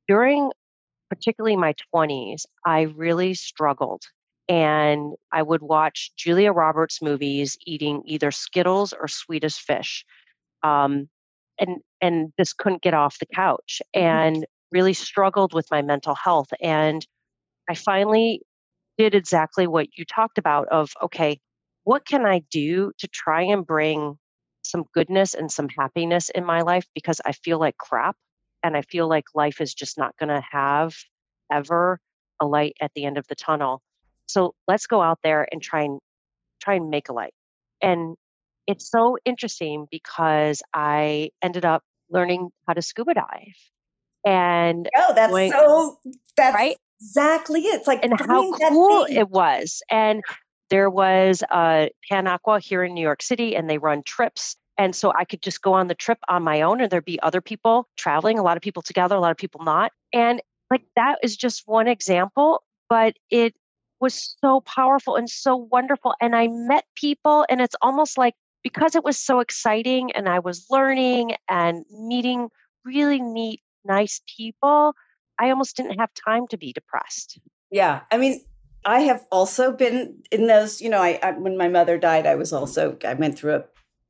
during 0.07 0.51
particularly 1.09 1.55
my 1.55 1.73
20s, 1.93 2.45
I 2.65 2.81
really 2.81 3.33
struggled. 3.33 4.03
And 4.47 5.13
I 5.31 5.43
would 5.43 5.61
watch 5.61 6.11
Julia 6.15 6.51
Roberts 6.51 7.01
movies 7.01 7.57
eating 7.65 8.01
either 8.05 8.31
Skittles 8.31 8.93
or 8.93 9.07
Swedish 9.07 9.57
Fish. 9.57 10.05
Um, 10.63 11.09
and, 11.59 11.81
and 12.01 12.33
just 12.39 12.57
couldn't 12.57 12.81
get 12.81 12.93
off 12.93 13.19
the 13.19 13.25
couch 13.27 13.81
mm-hmm. 13.95 14.05
and 14.05 14.45
really 14.71 14.93
struggled 14.93 15.53
with 15.53 15.67
my 15.71 15.81
mental 15.81 16.15
health. 16.15 16.49
And 16.61 17.05
I 17.69 17.75
finally 17.75 18.41
did 18.99 19.15
exactly 19.15 19.65
what 19.65 19.87
you 19.97 20.05
talked 20.05 20.37
about 20.37 20.67
of 20.67 20.91
okay 21.01 21.39
what 21.85 22.05
can 22.05 22.25
i 22.25 22.41
do 22.51 22.91
to 22.99 23.07
try 23.07 23.41
and 23.41 23.65
bring 23.65 24.15
some 24.61 24.83
goodness 24.93 25.33
and 25.33 25.51
some 25.51 25.69
happiness 25.69 26.29
in 26.29 26.45
my 26.45 26.61
life 26.61 26.85
because 26.93 27.19
i 27.25 27.31
feel 27.31 27.59
like 27.59 27.77
crap 27.77 28.15
and 28.61 28.77
i 28.77 28.81
feel 28.83 29.09
like 29.09 29.25
life 29.33 29.59
is 29.61 29.73
just 29.73 29.97
not 29.97 30.15
going 30.17 30.29
to 30.29 30.43
have 30.51 30.93
ever 31.51 31.99
a 32.39 32.45
light 32.45 32.75
at 32.81 32.91
the 32.95 33.05
end 33.05 33.17
of 33.17 33.27
the 33.27 33.35
tunnel. 33.35 33.81
So 34.27 34.53
let's 34.67 34.87
go 34.87 35.01
out 35.01 35.19
there 35.23 35.47
and 35.51 35.61
try 35.61 35.83
and 35.83 35.99
try 36.61 36.75
and 36.75 36.89
make 36.89 37.09
a 37.09 37.13
light. 37.13 37.33
And 37.81 38.15
it's 38.67 38.89
so 38.89 39.17
interesting 39.25 39.87
because 39.89 40.61
i 40.73 41.31
ended 41.41 41.65
up 41.65 41.81
learning 42.11 42.49
how 42.67 42.73
to 42.73 42.81
scuba 42.81 43.15
dive 43.15 43.57
and 44.25 44.87
oh 44.95 45.13
that's 45.15 45.31
going, 45.31 45.51
so 45.51 45.97
that's 46.37 46.53
right 46.53 46.77
exactly 46.99 47.61
it. 47.61 47.75
It's 47.75 47.87
like 47.87 48.03
and 48.03 48.19
how 48.19 48.51
cool 48.51 49.05
it 49.09 49.29
was. 49.29 49.81
And 49.89 50.23
there 50.69 50.89
was 50.89 51.43
uh, 51.49 51.87
Pan 52.09 52.27
Aqua 52.27 52.59
here 52.59 52.83
in 52.83 52.93
New 52.93 53.01
York 53.01 53.21
City, 53.21 53.55
and 53.55 53.69
they 53.69 53.77
run 53.77 54.03
trips. 54.03 54.55
And 54.77 54.95
so 54.95 55.11
I 55.13 55.25
could 55.25 55.41
just 55.41 55.61
go 55.61 55.73
on 55.73 55.87
the 55.87 55.95
trip 55.95 56.19
on 56.29 56.43
my 56.43 56.61
own, 56.61 56.81
and 56.81 56.89
there'd 56.89 57.05
be 57.05 57.19
other 57.21 57.41
people 57.41 57.87
traveling, 57.97 58.39
a 58.39 58.43
lot 58.43 58.57
of 58.57 58.63
people 58.63 58.81
together, 58.81 59.15
a 59.15 59.19
lot 59.19 59.31
of 59.31 59.37
people 59.37 59.63
not. 59.63 59.91
And 60.13 60.41
like 60.71 60.83
that 60.95 61.17
is 61.23 61.35
just 61.35 61.63
one 61.65 61.87
example, 61.87 62.63
but 62.89 63.15
it 63.29 63.55
was 63.99 64.37
so 64.39 64.61
powerful 64.61 65.15
and 65.15 65.29
so 65.29 65.55
wonderful. 65.55 66.13
And 66.21 66.35
I 66.35 66.47
met 66.47 66.85
people, 66.95 67.45
and 67.49 67.61
it's 67.61 67.75
almost 67.81 68.17
like 68.17 68.35
because 68.63 68.95
it 68.95 69.03
was 69.03 69.17
so 69.17 69.39
exciting 69.39 70.11
and 70.11 70.27
I 70.27 70.39
was 70.39 70.65
learning 70.69 71.35
and 71.49 71.85
meeting 71.91 72.49
really 72.85 73.21
neat, 73.21 73.61
nice 73.85 74.21
people, 74.37 74.93
I 75.39 75.49
almost 75.49 75.77
didn't 75.77 75.99
have 75.99 76.09
time 76.13 76.47
to 76.47 76.57
be 76.57 76.73
depressed. 76.73 77.39
Yeah. 77.71 78.01
I 78.11 78.17
mean, 78.17 78.41
I 78.85 79.01
have 79.01 79.25
also 79.31 79.71
been 79.71 80.21
in 80.31 80.47
those, 80.47 80.81
you 80.81 80.89
know, 80.89 81.01
I, 81.01 81.19
I, 81.21 81.31
when 81.31 81.57
my 81.57 81.67
mother 81.67 81.97
died, 81.97 82.25
I 82.25 82.35
was 82.35 82.53
also 82.53 82.97
I 83.05 83.13
went 83.13 83.37
through 83.37 83.55
a 83.55 83.63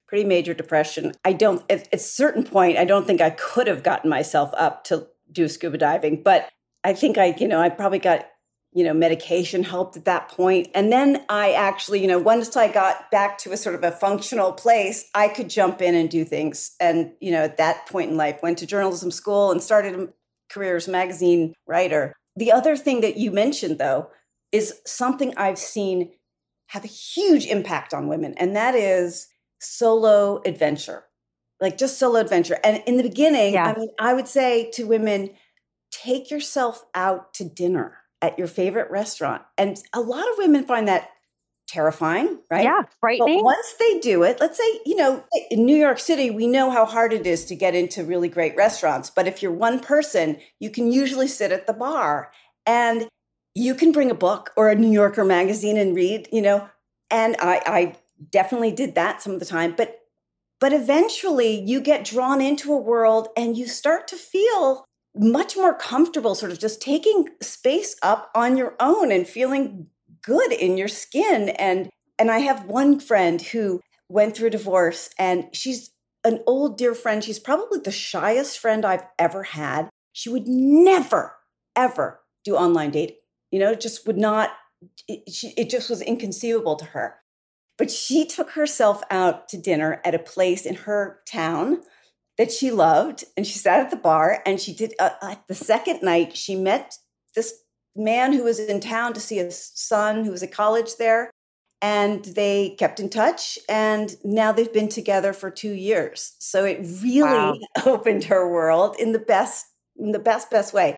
pretty 0.07 0.23
major 0.23 0.53
depression. 0.53 1.13
I 1.23 1.33
don't 1.33 1.63
at, 1.69 1.81
at 1.87 1.93
a 1.93 1.97
certain 1.97 2.43
point, 2.43 2.77
I 2.77 2.85
don't 2.85 3.05
think 3.05 3.21
I 3.21 3.31
could 3.31 3.67
have 3.67 3.83
gotten 3.83 4.09
myself 4.09 4.51
up 4.57 4.83
to 4.85 5.07
do 5.31 5.47
scuba 5.47 5.77
diving, 5.77 6.23
but 6.23 6.49
I 6.83 6.93
think 6.93 7.17
I, 7.17 7.35
you 7.37 7.47
know, 7.47 7.59
I 7.59 7.69
probably 7.69 7.99
got 7.99 8.25
you 8.71 8.83
know, 8.83 8.93
medication 8.93 9.63
helped 9.63 9.97
at 9.97 10.05
that 10.05 10.29
point. 10.29 10.67
And 10.75 10.91
then 10.91 11.25
I 11.27 11.53
actually, 11.53 12.01
you 12.01 12.07
know, 12.07 12.19
once 12.19 12.55
I 12.55 12.71
got 12.71 13.09
back 13.09 13.39
to 13.39 13.51
a 13.51 13.57
sort 13.57 13.73
of 13.75 13.83
a 13.83 13.91
functional 13.91 14.51
place, 14.51 15.09
I 15.15 15.27
could 15.27 15.49
jump 15.49 15.81
in 15.81 15.95
and 15.95 16.09
do 16.09 16.23
things. 16.23 16.75
And, 16.79 17.13
you 17.19 17.31
know, 17.31 17.43
at 17.43 17.57
that 17.57 17.87
point 17.87 18.11
in 18.11 18.17
life, 18.17 18.43
went 18.43 18.59
to 18.59 18.67
journalism 18.67 19.09
school 19.09 19.51
and 19.51 19.61
started 19.61 19.95
um, 19.95 20.13
a 20.49 20.53
career 20.53 20.75
as 20.75 20.87
magazine 20.87 21.53
writer. 21.67 22.13
The 22.35 22.51
other 22.51 22.75
thing 22.75 23.01
that 23.01 23.17
you 23.17 23.31
mentioned, 23.31 23.79
though, 23.79 24.09
is 24.51 24.79
something 24.85 25.33
I've 25.37 25.59
seen 25.59 26.11
have 26.67 26.83
a 26.83 26.87
huge 26.87 27.45
impact 27.45 27.93
on 27.93 28.07
women, 28.07 28.35
and 28.37 28.55
that 28.55 28.75
is 28.75 29.27
solo 29.59 30.41
adventure, 30.45 31.03
like 31.59 31.77
just 31.77 31.97
solo 31.97 32.19
adventure. 32.19 32.57
And 32.63 32.83
in 32.85 32.97
the 32.97 33.03
beginning, 33.03 33.53
yeah. 33.53 33.73
I 33.75 33.77
mean, 33.77 33.89
I 33.99 34.13
would 34.13 34.27
say 34.27 34.69
to 34.73 34.85
women, 34.85 35.31
take 35.91 36.29
yourself 36.29 36.85
out 36.93 37.33
to 37.35 37.43
dinner 37.43 37.97
at 38.21 38.37
your 38.37 38.47
favorite 38.47 38.91
restaurant. 38.91 39.41
And 39.57 39.77
a 39.93 40.01
lot 40.01 40.29
of 40.29 40.37
women 40.37 40.65
find 40.65 40.87
that 40.87 41.09
terrifying, 41.69 42.39
right? 42.49 42.63
Yeah, 42.63 42.81
frightening. 42.99 43.39
But 43.39 43.45
once 43.45 43.75
they 43.79 43.99
do 43.99 44.23
it, 44.23 44.39
let's 44.39 44.57
say, 44.57 44.79
you 44.85 44.95
know, 44.95 45.23
in 45.51 45.65
New 45.65 45.75
York 45.75 45.99
City, 45.99 46.31
we 46.31 46.47
know 46.47 46.71
how 46.71 46.85
hard 46.85 47.13
it 47.13 47.27
is 47.27 47.45
to 47.45 47.55
get 47.55 47.75
into 47.75 48.03
really 48.03 48.27
great 48.27 48.55
restaurants. 48.55 49.09
But 49.09 49.27
if 49.27 49.41
you're 49.41 49.51
one 49.51 49.79
person, 49.79 50.37
you 50.59 50.69
can 50.69 50.91
usually 50.91 51.27
sit 51.27 51.51
at 51.51 51.67
the 51.67 51.73
bar 51.73 52.31
and 52.65 53.07
you 53.53 53.75
can 53.75 53.91
bring 53.91 54.09
a 54.09 54.15
book 54.15 54.51
or 54.55 54.69
a 54.69 54.75
New 54.75 54.91
Yorker 54.91 55.23
magazine 55.23 55.77
and 55.77 55.95
read, 55.95 56.27
you 56.31 56.41
know. 56.41 56.67
And 57.11 57.35
I, 57.39 57.61
I 57.65 57.95
definitely 58.31 58.71
did 58.71 58.95
that 58.95 59.21
some 59.21 59.33
of 59.33 59.39
the 59.39 59.45
time. 59.45 59.75
But 59.77 59.95
but 60.59 60.73
eventually 60.73 61.61
you 61.61 61.79
get 61.79 62.03
drawn 62.03 62.41
into 62.41 62.73
a 62.73 62.77
world 62.77 63.29
and 63.37 63.57
you 63.57 63.65
start 63.65 64.07
to 64.09 64.17
feel 64.17 64.85
much 65.15 65.55
more 65.55 65.73
comfortable 65.73 66.35
sort 66.35 66.51
of 66.51 66.59
just 66.59 66.81
taking 66.81 67.29
space 67.41 67.95
up 68.01 68.29
on 68.35 68.57
your 68.57 68.75
own 68.79 69.11
and 69.11 69.27
feeling 69.27 69.87
good 70.21 70.51
in 70.53 70.77
your 70.77 70.87
skin 70.87 71.49
and 71.49 71.89
and 72.17 72.29
I 72.29 72.39
have 72.39 72.65
one 72.65 72.99
friend 72.99 73.41
who 73.41 73.79
went 74.09 74.35
through 74.35 74.49
divorce 74.49 75.09
and 75.17 75.45
she's 75.53 75.91
an 76.25 76.41
old 76.45 76.77
dear 76.77 76.93
friend. 76.93 77.23
She's 77.23 77.39
probably 77.39 77.79
the 77.79 77.91
shyest 77.91 78.59
friend 78.59 78.83
I've 78.83 79.05
ever 79.17 79.43
had. 79.43 79.89
She 80.11 80.29
would 80.29 80.47
never 80.47 81.35
ever 81.75 82.19
do 82.43 82.55
online 82.55 82.91
dating 82.91 83.15
you 83.51 83.59
know 83.59 83.75
just 83.75 84.05
would 84.07 84.17
not 84.17 84.51
it, 85.07 85.29
she, 85.31 85.53
it 85.57 85.69
just 85.69 85.89
was 85.89 86.01
inconceivable 86.01 86.77
to 86.77 86.85
her. 86.85 87.15
But 87.77 87.91
she 87.91 88.25
took 88.25 88.51
herself 88.51 89.03
out 89.09 89.47
to 89.49 89.57
dinner 89.57 90.01
at 90.05 90.15
a 90.15 90.19
place 90.19 90.65
in 90.65 90.75
her 90.75 91.19
town 91.29 91.81
that 92.37 92.51
she 92.51 92.71
loved 92.71 93.25
and 93.35 93.45
she 93.45 93.57
sat 93.57 93.81
at 93.81 93.89
the 93.89 93.97
bar 93.97 94.41
and 94.45 94.59
she 94.59 94.73
did 94.73 94.93
uh, 94.99 95.11
uh, 95.21 95.35
the 95.47 95.55
second 95.55 96.01
night 96.01 96.37
she 96.37 96.55
met 96.55 96.97
this 97.35 97.53
man 97.95 98.33
who 98.33 98.43
was 98.43 98.59
in 98.59 98.79
town 98.79 99.13
to 99.13 99.19
see 99.19 99.37
his 99.37 99.71
son 99.75 100.23
who 100.23 100.31
was 100.31 100.43
at 100.43 100.51
college 100.51 100.97
there 100.97 101.31
and 101.81 102.25
they 102.25 102.75
kept 102.77 102.99
in 102.99 103.09
touch 103.09 103.57
and 103.67 104.15
now 104.23 104.51
they've 104.51 104.73
been 104.73 104.89
together 104.89 105.33
for 105.33 105.49
2 105.49 105.71
years 105.71 106.35
so 106.39 106.65
it 106.65 106.79
really 107.01 107.21
wow. 107.21 107.57
opened 107.85 108.23
her 108.25 108.49
world 108.49 108.95
in 108.99 109.11
the 109.11 109.19
best 109.19 109.65
in 109.97 110.11
the 110.11 110.19
best 110.19 110.49
best 110.49 110.73
way 110.73 110.95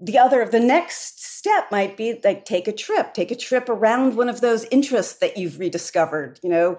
the 0.00 0.18
other 0.18 0.46
the 0.46 0.60
next 0.60 1.24
step 1.24 1.70
might 1.70 1.96
be 1.96 2.20
like 2.24 2.44
take 2.44 2.66
a 2.66 2.72
trip 2.72 3.14
take 3.14 3.30
a 3.30 3.36
trip 3.36 3.68
around 3.68 4.16
one 4.16 4.28
of 4.28 4.40
those 4.40 4.64
interests 4.70 5.18
that 5.18 5.36
you've 5.36 5.58
rediscovered 5.58 6.38
you 6.42 6.50
know 6.50 6.78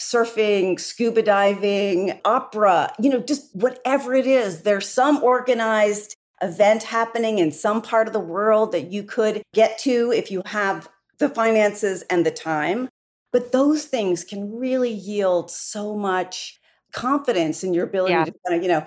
surfing, 0.00 0.78
scuba 0.78 1.22
diving, 1.22 2.20
opera, 2.24 2.92
you 3.00 3.10
know, 3.10 3.20
just 3.20 3.54
whatever 3.54 4.14
it 4.14 4.26
is. 4.26 4.62
There's 4.62 4.88
some 4.88 5.22
organized 5.22 6.15
event 6.42 6.84
happening 6.84 7.38
in 7.38 7.50
some 7.50 7.82
part 7.82 8.06
of 8.06 8.12
the 8.12 8.20
world 8.20 8.72
that 8.72 8.92
you 8.92 9.02
could 9.02 9.42
get 9.54 9.78
to 9.78 10.12
if 10.12 10.30
you 10.30 10.42
have 10.46 10.88
the 11.18 11.28
finances 11.28 12.02
and 12.10 12.26
the 12.26 12.30
time. 12.30 12.88
But 13.32 13.52
those 13.52 13.84
things 13.84 14.24
can 14.24 14.56
really 14.56 14.92
yield 14.92 15.50
so 15.50 15.94
much 15.94 16.58
confidence 16.92 17.62
in 17.62 17.74
your 17.74 17.84
ability 17.84 18.12
yeah. 18.12 18.24
to 18.24 18.34
kind 18.46 18.58
of, 18.58 18.62
you 18.62 18.68
know, 18.68 18.86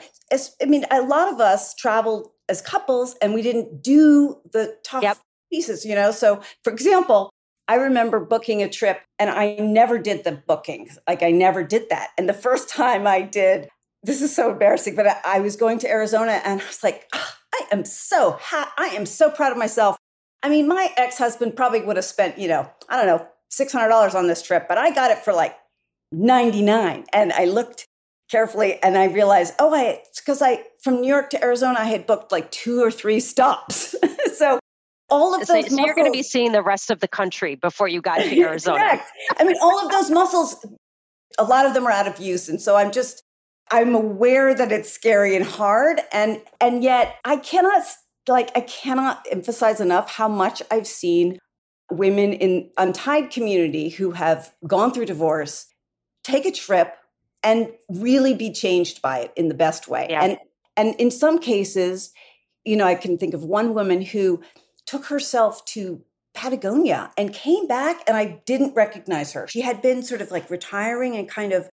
I 0.62 0.66
mean, 0.66 0.86
a 0.90 1.02
lot 1.02 1.32
of 1.32 1.40
us 1.40 1.76
travel 1.76 2.34
as 2.48 2.62
couples 2.62 3.16
and 3.22 3.34
we 3.34 3.42
didn't 3.42 3.84
do 3.84 4.38
the 4.52 4.76
tough 4.84 5.04
yep. 5.04 5.18
pieces, 5.52 5.86
you 5.86 5.96
know. 5.96 6.12
So, 6.12 6.42
for 6.64 6.74
example, 6.74 7.30
I 7.68 7.76
remember 7.76 8.20
booking 8.20 8.64
a 8.64 8.70
trip 8.70 9.02
and 9.20 9.30
I 9.30 9.56
never 9.60 10.00
did 10.00 10.24
the 10.24 10.32
booking. 10.32 10.90
Like 11.08 11.22
I 11.22 11.30
never 11.30 11.64
did 11.64 11.90
that. 11.90 12.10
And 12.18 12.28
the 12.28 12.34
first 12.34 12.70
time 12.76 13.06
I 13.06 13.22
did, 13.22 13.70
this 14.02 14.22
is 14.22 14.36
so 14.36 14.52
embarrassing, 14.52 14.96
but 14.96 15.08
I, 15.08 15.18
I 15.26 15.40
was 15.40 15.56
going 15.56 15.78
to 15.80 15.90
Arizona 15.90 16.42
and 16.44 16.62
I 16.62 16.66
was 16.66 16.84
like, 16.84 17.06
oh, 17.14 17.34
I 17.60 17.76
am 17.76 17.86
so 17.86 18.38
ha- 18.40 18.74
I 18.78 18.88
am 18.88 19.06
so 19.06 19.30
proud 19.30 19.52
of 19.52 19.58
myself. 19.58 19.98
I 20.42 20.50
mean, 20.50 20.68
my 20.68 20.94
ex-husband 20.96 21.56
probably 21.56 21.82
would 21.82 21.98
have 21.98 22.06
spent, 22.06 22.38
you 22.38 22.48
know, 22.48 22.70
I 22.88 22.96
don't 22.96 23.08
know, 23.08 23.28
$600 23.52 24.16
on 24.16 24.28
this 24.28 24.42
trip, 24.42 24.68
but 24.70 24.78
I 24.78 24.92
got 24.92 25.12
it 25.12 25.18
for 25.18 25.34
like 25.34 25.58
99 26.12 27.06
and 27.14 27.34
I 27.34 27.46
looked 27.46 27.86
carefully 28.32 28.82
and 28.82 28.98
I 28.98 29.06
realized, 29.06 29.54
oh, 29.60 29.74
I 29.74 30.02
it's 30.06 30.22
because 30.22 30.42
I 30.42 30.64
from 30.82 31.02
New 31.02 31.08
York 31.08 31.30
to 31.32 31.44
Arizona 31.44 31.80
I 31.80 31.86
had 31.86 32.08
booked 32.08 32.32
like 32.32 32.52
two 32.52 32.82
or 32.82 32.92
three 32.92 33.20
stops. 33.20 33.96
so 34.36 34.60
all 35.10 35.36
of 35.36 35.46
so, 35.46 35.54
those. 35.54 35.66
So, 35.66 35.76
muscles, 35.76 35.86
you're 35.86 35.96
going 35.96 36.12
to 36.12 36.16
be 36.18 36.24
seeing 36.24 36.52
the 36.52 36.64
rest 36.64 36.92
of 36.92 37.00
the 37.00 37.08
country 37.08 37.56
before 37.56 37.88
you 37.88 38.02
got 38.02 38.18
to 38.24 38.42
Arizona. 38.42 38.80
Correct. 38.80 39.10
I 39.38 39.44
mean, 39.44 39.56
all 39.62 39.84
of 39.84 39.92
those 39.92 40.10
muscles, 40.12 40.66
a 41.38 41.44
lot 41.44 41.66
of 41.66 41.74
them 41.74 41.86
are 41.88 41.92
out 41.92 42.08
of 42.08 42.20
use, 42.20 42.48
and 42.48 42.62
so 42.62 42.76
I'm 42.76 42.92
just 42.92 43.24
I'm 43.72 43.94
aware 43.94 44.54
that 44.54 44.72
it's 44.72 44.92
scary 44.92 45.36
and 45.36 45.46
hard, 45.46 46.02
and 46.12 46.42
and 46.60 46.84
yet 46.84 47.16
I 47.26 47.38
cannot 47.38 47.84
like 48.28 48.52
I 48.56 48.62
cannot 48.62 49.26
emphasize 49.32 49.80
enough 49.80 50.12
how 50.12 50.28
much 50.28 50.62
I've 50.72 50.88
seen 50.88 51.40
women 51.92 52.34
in 52.34 52.70
untied 52.78 53.32
community 53.32 53.90
who 53.90 54.12
have 54.12 54.54
gone 54.68 54.94
through 54.94 55.06
divorce 55.06 55.68
take 56.24 56.46
a 56.46 56.52
trip 56.52 56.96
and 57.44 57.72
really 57.90 58.34
be 58.34 58.52
changed 58.52 59.02
by 59.02 59.20
it 59.20 59.34
in 59.36 59.48
the 59.48 59.56
best 59.56 59.88
way. 59.88 60.08
Yeah. 60.10 60.24
And 60.24 60.38
and 60.78 60.96
in 60.96 61.12
some 61.12 61.40
cases, 61.40 62.14
you 62.64 62.76
know, 62.76 62.86
I 62.86 62.96
can 62.96 63.18
think 63.18 63.34
of 63.34 63.44
one 63.44 63.74
woman 63.74 64.02
who 64.02 64.42
took 64.86 65.06
herself 65.06 65.66
to 65.66 66.04
Patagonia 66.34 67.12
and 67.18 67.34
came 67.34 67.68
back 67.68 68.02
and 68.08 68.16
I 68.16 68.42
didn't 68.46 68.76
recognize 68.76 69.34
her. 69.34 69.48
She 69.48 69.62
had 69.62 69.82
been 69.82 70.04
sort 70.04 70.22
of 70.22 70.32
like 70.32 70.50
retiring 70.50 71.16
and 71.16 71.28
kind 71.28 71.54
of 71.54 71.70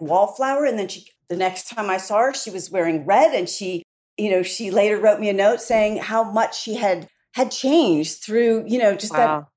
wallflower 0.00 0.64
and 0.64 0.78
then 0.78 0.88
she 0.88 1.04
the 1.28 1.36
next 1.36 1.68
time 1.68 1.90
I 1.90 1.98
saw 1.98 2.18
her 2.18 2.34
she 2.34 2.50
was 2.50 2.70
wearing 2.70 3.04
red 3.06 3.34
and 3.34 3.48
she 3.48 3.82
you 4.16 4.30
know 4.30 4.42
she 4.42 4.70
later 4.70 4.98
wrote 4.98 5.20
me 5.20 5.28
a 5.28 5.32
note 5.32 5.60
saying 5.60 5.98
how 5.98 6.24
much 6.24 6.60
she 6.60 6.74
had 6.74 7.08
had 7.34 7.50
changed 7.50 8.22
through 8.22 8.64
you 8.66 8.78
know 8.78 8.94
just 8.94 9.12
wow. 9.12 9.40
that 9.40 9.50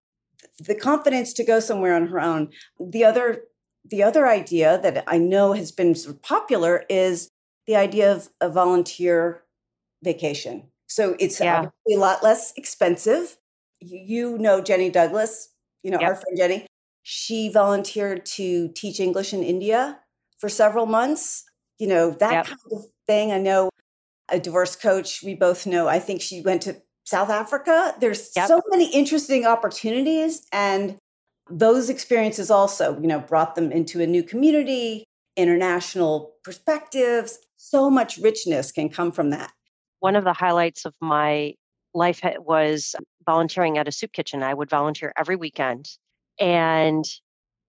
the 0.60 0.76
confidence 0.76 1.34
to 1.34 1.44
go 1.44 1.60
somewhere 1.60 1.96
on 1.96 2.08
her 2.08 2.20
own. 2.20 2.50
The 2.80 3.04
other 3.04 3.44
the 3.86 4.04
other 4.04 4.28
idea 4.28 4.80
that 4.82 5.04
I 5.08 5.18
know 5.18 5.54
has 5.54 5.72
been 5.72 5.94
sort 5.94 6.16
of 6.16 6.22
popular 6.22 6.86
is 6.90 7.28
the 7.68 7.76
idea 7.76 8.14
of 8.14 8.30
a 8.40 8.50
volunteer 8.50 9.44
vacation. 10.02 10.70
So 10.88 11.18
it's 11.20 11.40
yeah. 11.40 11.66
a 11.92 11.98
lot 11.98 12.24
less 12.24 12.54
expensive. 12.56 13.38
You 13.82 14.38
know 14.38 14.62
Jenny 14.62 14.90
Douglas, 14.90 15.50
you 15.82 15.92
know, 15.92 16.00
yep. 16.00 16.10
our 16.10 16.16
friend 16.16 16.38
Jenny. 16.38 16.68
She 17.02 17.50
volunteered 17.50 18.26
to 18.28 18.70
teach 18.70 19.02
English 19.02 19.34
in 19.34 19.44
India 19.44 20.00
for 20.44 20.50
several 20.50 20.86
months. 20.86 21.46
You 21.80 21.88
know, 21.88 22.12
that 22.12 22.32
yep. 22.34 22.46
kind 22.48 22.60
of 22.74 22.84
thing. 23.08 23.32
I 23.32 23.38
know 23.38 23.70
a 24.30 24.40
divorce 24.40 24.76
coach, 24.76 25.24
we 25.24 25.36
both 25.36 25.66
know, 25.66 25.88
I 25.88 26.00
think 26.00 26.22
she 26.22 26.42
went 26.42 26.64
to 26.64 26.82
South 27.06 27.30
Africa. 27.30 27.96
There's 28.02 28.32
yep. 28.36 28.50
so 28.50 28.62
many 28.70 28.92
interesting 28.94 29.46
opportunities. 29.46 30.46
And 30.52 30.98
those 31.50 31.90
experiences 31.90 32.52
also, 32.52 33.00
you 33.00 33.08
know, 33.08 33.20
brought 33.20 33.56
them 33.56 33.72
into 33.72 34.02
a 34.02 34.08
new 34.08 34.24
community, 34.24 35.06
international 35.38 36.34
perspectives. 36.44 37.40
So 37.56 37.90
much 37.90 38.18
richness 38.18 38.74
can 38.74 38.90
come 38.90 39.14
from 39.14 39.30
that 39.30 39.54
one 40.04 40.18
of 40.18 40.26
the 40.26 40.34
highlights 40.34 40.84
of 40.84 40.94
my 41.00 41.54
life 41.94 42.20
was 42.40 42.94
volunteering 43.26 43.78
at 43.78 43.88
a 43.88 43.92
soup 43.94 44.12
kitchen. 44.12 44.44
I 44.44 44.54
would 44.54 44.70
volunteer 44.70 45.14
every 45.18 45.38
weekend. 45.38 45.88
And 46.38 47.06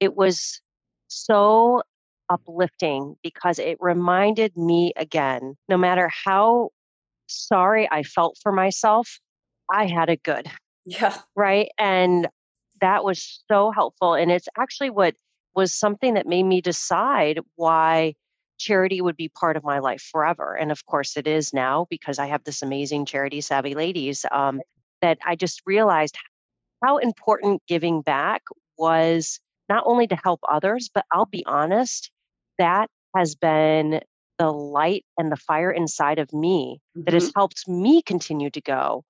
it 0.01 0.17
was 0.17 0.61
so 1.07 1.83
uplifting 2.31 3.17
because 3.23 3.59
it 3.59 3.77
reminded 3.81 4.57
me 4.57 4.93
again 4.97 5.57
no 5.69 5.77
matter 5.77 6.11
how 6.25 6.71
sorry 7.27 7.89
I 7.91 8.03
felt 8.03 8.39
for 8.43 8.53
myself, 8.53 9.19
I 9.73 9.87
had 9.87 10.09
it 10.09 10.23
good. 10.23 10.51
Yeah. 10.87 11.17
Right. 11.35 11.71
And 11.79 12.29
that 12.81 13.05
was 13.05 13.43
so 13.51 13.71
helpful. 13.71 14.15
And 14.15 14.31
it's 14.31 14.49
actually 14.59 14.91
what 14.91 15.15
was 15.55 15.73
something 15.73 16.15
that 16.15 16.27
made 16.27 16.43
me 16.43 16.61
decide 16.61 17.41
why 17.57 18.15
charity 18.59 19.01
would 19.01 19.17
be 19.17 19.29
part 19.29 19.57
of 19.57 19.65
my 19.65 19.79
life 19.79 20.03
forever. 20.03 20.55
And 20.55 20.71
of 20.71 20.85
course, 20.87 21.17
it 21.17 21.27
is 21.27 21.53
now 21.53 21.87
because 21.91 22.19
I 22.19 22.27
have 22.27 22.45
this 22.45 22.63
amazing 22.63 23.07
charity 23.07 23.41
savvy 23.41 23.75
ladies 23.75 24.25
um, 24.31 24.61
that 25.01 25.19
I 25.25 25.37
just 25.37 25.63
realized 25.67 26.17
how 26.83 26.99
important 26.99 27.63
giving 27.67 28.03
back 28.03 28.43
was 28.77 29.41
not 29.69 29.85
only 29.87 30.07
to 30.07 30.17
help 30.23 30.41
others, 30.51 30.91
but 30.93 31.05
I'll 31.13 31.27
be 31.27 31.45
honest, 31.47 32.11
that 32.59 32.89
has 33.17 33.35
been 33.35 34.01
the 34.39 34.51
light 34.51 35.05
and 35.17 35.31
the 35.31 35.37
fire 35.37 35.71
inside 35.71 36.19
of 36.19 36.33
me 36.33 36.81
mm-hmm. 36.97 37.05
that 37.05 37.15
has 37.15 37.29
mm-hmm. 37.29 37.39
helped 37.39 37.69
me 37.69 38.03
continue 38.03 38.51
to 38.51 38.61
go 38.61 39.05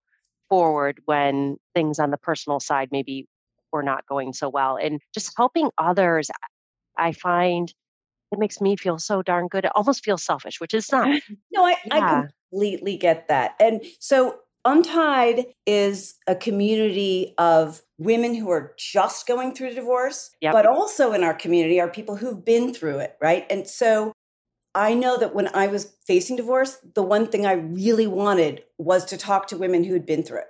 forward 0.48 1.00
when 1.06 1.56
things 1.74 1.98
on 1.98 2.10
the 2.10 2.18
personal 2.18 2.60
side 2.60 2.88
maybe 2.92 3.26
were 3.72 3.82
not 3.82 4.06
going 4.06 4.32
so 4.32 4.48
well. 4.48 4.76
And 4.76 5.00
just 5.12 5.32
helping 5.36 5.70
others, 5.78 6.30
I 6.98 7.12
find 7.12 7.72
it 8.32 8.38
makes 8.38 8.60
me 8.60 8.76
feel 8.76 8.98
so 8.98 9.22
darn 9.22 9.48
good. 9.48 9.64
It 9.64 9.72
almost 9.74 10.04
feels 10.04 10.22
selfish, 10.22 10.60
which 10.60 10.74
is 10.74 10.90
not. 10.90 11.08
no, 11.52 11.64
I, 11.64 11.76
yeah. 11.86 11.94
I 11.94 12.26
completely 12.50 12.96
get 12.96 13.28
that. 13.28 13.54
And 13.60 13.84
so 14.00 14.36
Untied 14.64 15.46
is 15.66 16.14
a 16.26 16.34
community 16.34 17.34
of 17.36 17.82
women 17.98 18.34
who 18.34 18.50
are 18.50 18.74
just 18.78 19.26
going 19.26 19.54
through 19.54 19.74
divorce, 19.74 20.30
yep. 20.40 20.52
but 20.52 20.66
also 20.66 21.12
in 21.12 21.22
our 21.22 21.34
community 21.34 21.80
are 21.80 21.88
people 21.88 22.16
who've 22.16 22.44
been 22.44 22.72
through 22.72 22.98
it, 22.98 23.16
right? 23.20 23.46
And 23.50 23.66
so 23.68 24.12
I 24.74 24.94
know 24.94 25.18
that 25.18 25.34
when 25.34 25.48
I 25.54 25.66
was 25.66 25.92
facing 26.06 26.36
divorce, 26.36 26.78
the 26.94 27.02
one 27.02 27.28
thing 27.28 27.46
I 27.46 27.52
really 27.52 28.06
wanted 28.06 28.64
was 28.78 29.04
to 29.06 29.16
talk 29.16 29.46
to 29.48 29.58
women 29.58 29.84
who 29.84 29.92
had 29.92 30.06
been 30.06 30.22
through 30.22 30.38
it. 30.38 30.48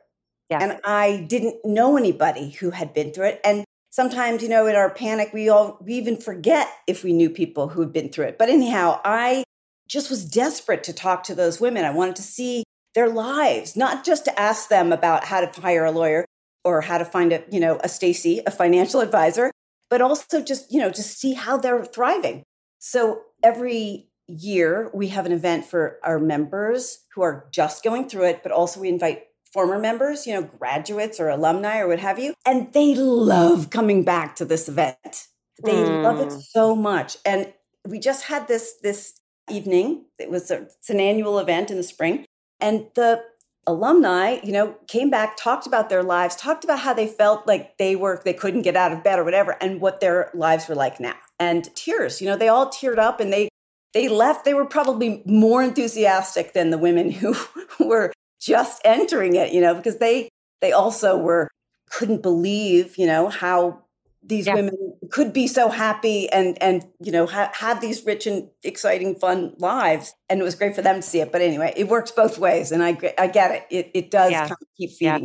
Yeah. 0.51 0.59
And 0.63 0.81
I 0.85 1.27
didn't 1.29 1.57
know 1.65 1.97
anybody 1.97 2.51
who 2.51 2.71
had 2.71 2.95
been 2.95 3.13
through 3.13 3.27
it. 3.27 3.41
And 3.45 3.65
sometimes, 3.91 4.43
you 4.43 4.49
know, 4.49 4.67
in 4.67 4.77
our 4.77 4.91
panic, 4.91 5.31
we 5.33 5.49
all 5.49 5.79
we 5.81 5.95
even 5.95 6.17
forget 6.17 6.69
if 6.87 7.05
we 7.05 7.13
knew 7.13 7.31
people 7.31 7.69
who 7.69 7.81
had 7.81 7.93
been 7.93 8.11
through 8.11 8.27
it. 8.27 8.39
But 8.39 8.49
anyhow, 8.49 9.01
I 9.05 9.45
just 9.89 10.11
was 10.11 10.25
desperate 10.25 10.85
to 10.85 10.93
talk 10.93 11.25
to 11.25 11.35
those 11.35 11.61
women. 11.61 11.85
I 11.85 11.91
wanted 11.91 12.17
to 12.17 12.23
see 12.23 12.65
their 12.95 13.09
lives, 13.09 13.77
not 13.77 14.05
just 14.05 14.25
to 14.25 14.41
ask 14.41 14.69
them 14.69 14.93
about 14.93 15.25
how 15.25 15.45
to 15.45 15.61
hire 15.61 15.85
a 15.85 15.91
lawyer 15.91 16.25
or 16.65 16.81
how 16.81 16.99
to 16.99 17.05
find 17.05 17.33
a, 17.33 17.43
you 17.51 17.61
know, 17.61 17.79
a 17.83 17.89
Stacy, 17.89 18.41
a 18.47 18.51
financial 18.51 19.01
advisor, 19.01 19.51
but 19.91 20.01
also 20.01 20.41
just, 20.43 20.73
you 20.73 20.81
know, 20.81 20.91
to 20.91 21.03
see 21.03 21.35
how 21.35 21.57
they're 21.57 21.85
thriving. 21.85 22.43
So 22.79 23.23
every 23.43 24.09
year 24.27 24.91
we 24.95 25.09
have 25.09 25.27
an 25.27 25.33
event 25.33 25.65
for 25.65 25.99
our 26.03 26.19
members 26.19 27.01
who 27.15 27.23
are 27.23 27.47
just 27.51 27.85
going 27.85 28.09
through 28.09 28.25
it, 28.25 28.43
but 28.43 28.53
also 28.53 28.81
we 28.81 28.89
invite 28.89 29.25
former 29.53 29.79
members, 29.79 30.27
you 30.27 30.35
know, 30.35 30.43
graduates 30.43 31.21
or 31.21 31.29
alumni 31.29 31.79
or 31.79 31.89
what 31.89 32.01
have 32.01 32.19
you, 32.19 32.35
and 32.45 32.73
they 32.73 32.95
love 32.95 33.71
coming 33.71 34.03
back 34.03 34.35
to 34.37 34.45
this 34.45 34.69
event. 34.69 35.29
They 35.63 35.73
mm. 35.73 36.03
love 36.03 36.21
it 36.21 36.33
hmm. 36.33 36.41
so 36.41 36.75
much. 36.75 37.17
And 37.25 37.53
we 37.87 38.01
just 38.01 38.25
had 38.25 38.49
this 38.49 38.75
this 38.83 39.21
evening. 39.49 40.07
It 40.19 40.29
was 40.29 40.51
a, 40.51 40.63
it's 40.63 40.91
an 40.91 40.99
annual 40.99 41.39
event 41.39 41.71
in 41.71 41.77
the 41.77 41.85
spring, 41.85 42.27
and 42.65 42.87
the 42.95 43.23
alumni, 43.67 44.39
you 44.43 44.51
know, 44.51 44.75
came 44.89 45.11
back, 45.11 45.37
talked 45.37 45.67
about 45.67 45.91
their 45.91 46.03
lives, 46.03 46.35
talked 46.35 46.65
about 46.65 46.79
how 46.79 46.95
they 46.95 47.07
felt 47.07 47.47
like 47.47 47.77
they 47.77 47.95
were 47.95 48.23
they 48.25 48.33
couldn't 48.33 48.63
get 48.63 48.75
out 48.75 48.91
of 48.91 49.05
bed 49.05 49.19
or 49.19 49.25
whatever, 49.25 49.57
and 49.61 49.83
what 49.83 50.01
their 50.01 50.31
lives 50.33 50.67
were 50.67 50.75
like 50.75 50.99
now. 50.99 51.15
And 51.39 51.65
tears, 51.77 52.23
you 52.23 52.27
know, 52.27 52.37
they 52.37 52.49
all 52.49 52.71
teared 52.71 52.97
up 52.99 53.21
and 53.21 53.31
they 53.31 53.51
they 53.93 54.09
left. 54.09 54.47
They 54.47 54.55
were 54.55 54.65
probably 54.65 55.23
more 55.27 55.63
enthusiastic 55.63 56.55
than 56.55 56.71
the 56.71 56.79
women 56.79 57.11
who 57.11 57.37
were 57.79 58.15
just 58.41 58.81
entering 58.83 59.35
it, 59.37 59.53
you 59.53 59.61
know, 59.61 59.75
because 59.75 59.99
they 59.99 60.31
they 60.63 60.73
also 60.73 61.19
were 61.19 61.49
couldn't 61.91 62.23
believe, 62.23 62.97
you 62.97 63.07
know, 63.07 63.29
how 63.29 63.84
these 64.27 64.47
yeah. 64.47 64.55
women 64.55 64.75
could 65.11 65.33
be 65.33 65.47
so 65.47 65.69
happy 65.69 66.31
and 66.33 66.61
and 66.63 66.87
you 67.01 67.13
know 67.13 67.27
ha- 67.27 67.51
have 67.55 67.81
these 67.81 68.05
rich 68.05 68.27
and 68.27 68.49
exciting 68.63 69.15
fun 69.15 69.55
lives 69.59 70.15
and 70.29 70.41
it 70.41 70.45
was 70.45 70.55
great 70.55 70.75
for 70.75 70.83
them 70.83 70.97
to 70.97 71.03
see 71.03 71.21
it 71.21 71.31
but 71.31 71.41
anyway 71.41 71.73
it 71.77 71.89
works 71.89 72.11
both 72.11 72.39
ways 72.39 72.73
and 72.73 72.83
i 72.83 72.97
i 73.19 73.27
get 73.27 73.51
it 73.51 73.67
it, 73.71 73.91
it 73.95 74.11
does 74.11 74.33
yeah. 74.33 74.41
kind 74.49 74.53
of 74.53 74.69
keep 74.77 74.91
feeding 74.91 75.25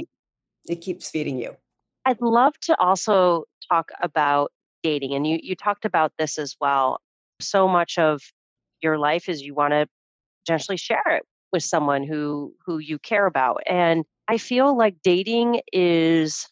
yeah. 0.65 0.73
it 0.73 0.81
keeps 0.81 1.09
feeding 1.09 1.37
you 1.37 1.55
i'd 2.05 2.21
love 2.21 2.53
to 2.61 2.77
also 2.79 3.45
talk 3.71 3.91
about 4.01 4.51
dating 4.83 5.13
and 5.13 5.25
you 5.25 5.39
you 5.41 5.55
talked 5.55 5.85
about 5.85 6.11
this 6.17 6.37
as 6.37 6.55
well 6.59 6.99
so 7.39 7.67
much 7.67 7.97
of 7.97 8.21
your 8.81 8.97
life 8.97 9.29
is 9.29 9.41
you 9.41 9.53
want 9.53 9.71
to 9.71 9.87
potentially 10.45 10.77
share 10.77 11.03
it 11.07 11.23
with 11.51 11.63
someone 11.63 12.03
who 12.03 12.53
who 12.65 12.79
you 12.79 12.99
care 12.99 13.25
about 13.25 13.61
and 13.67 14.03
i 14.27 14.37
feel 14.37 14.77
like 14.77 14.95
dating 15.03 15.61
is 15.71 16.49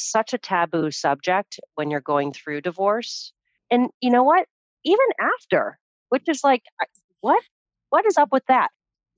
such 0.00 0.32
a 0.32 0.38
taboo 0.38 0.90
subject 0.90 1.60
when 1.74 1.90
you're 1.90 2.00
going 2.00 2.32
through 2.32 2.60
divorce. 2.62 3.32
And 3.70 3.90
you 4.00 4.10
know 4.10 4.22
what? 4.22 4.46
Even 4.84 5.06
after 5.20 5.78
which 6.08 6.28
is 6.28 6.42
like 6.42 6.62
what? 7.20 7.42
What 7.90 8.06
is 8.06 8.16
up 8.16 8.30
with 8.32 8.44
that? 8.48 8.68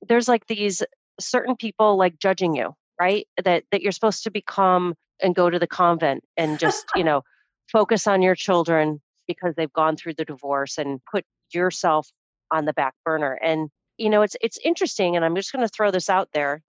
There's 0.09 0.29
like 0.29 0.47
these 0.47 0.83
certain 1.21 1.57
people 1.57 1.97
like 1.97 2.18
judging 2.18 2.55
you 2.55 2.75
right? 3.03 3.27
That 3.45 3.64
that 3.73 3.83
you're 3.83 3.92
supposed 3.92 4.23
to 4.25 4.31
become 4.31 4.95
and 5.21 5.35
go 5.35 5.51
to 5.51 5.59
the 5.59 5.66
convent 5.66 6.23
and 6.37 6.59
just 6.59 6.85
you 6.95 7.05
know 7.05 7.23
focus 7.71 8.07
on 8.07 8.23
your 8.23 8.35
children 8.35 9.01
because 9.27 9.55
they've 9.57 9.73
gone 9.73 9.97
through 9.97 10.14
the 10.14 10.25
divorce 10.25 10.79
and 10.79 11.01
put 11.11 11.25
yourself 11.53 12.11
on 12.51 12.64
the 12.64 12.73
back 12.73 12.95
burner. 13.05 13.38
And 13.42 13.71
you 13.99 14.09
know, 14.09 14.23
it's 14.23 14.37
it's 14.40 14.59
interesting, 14.64 15.16
and 15.16 15.25
I'm 15.25 15.35
just 15.35 15.53
going 15.53 15.66
to 15.66 15.73
throw 15.75 15.90
this 15.90 16.09
out 16.09 16.29
there. 16.33 16.62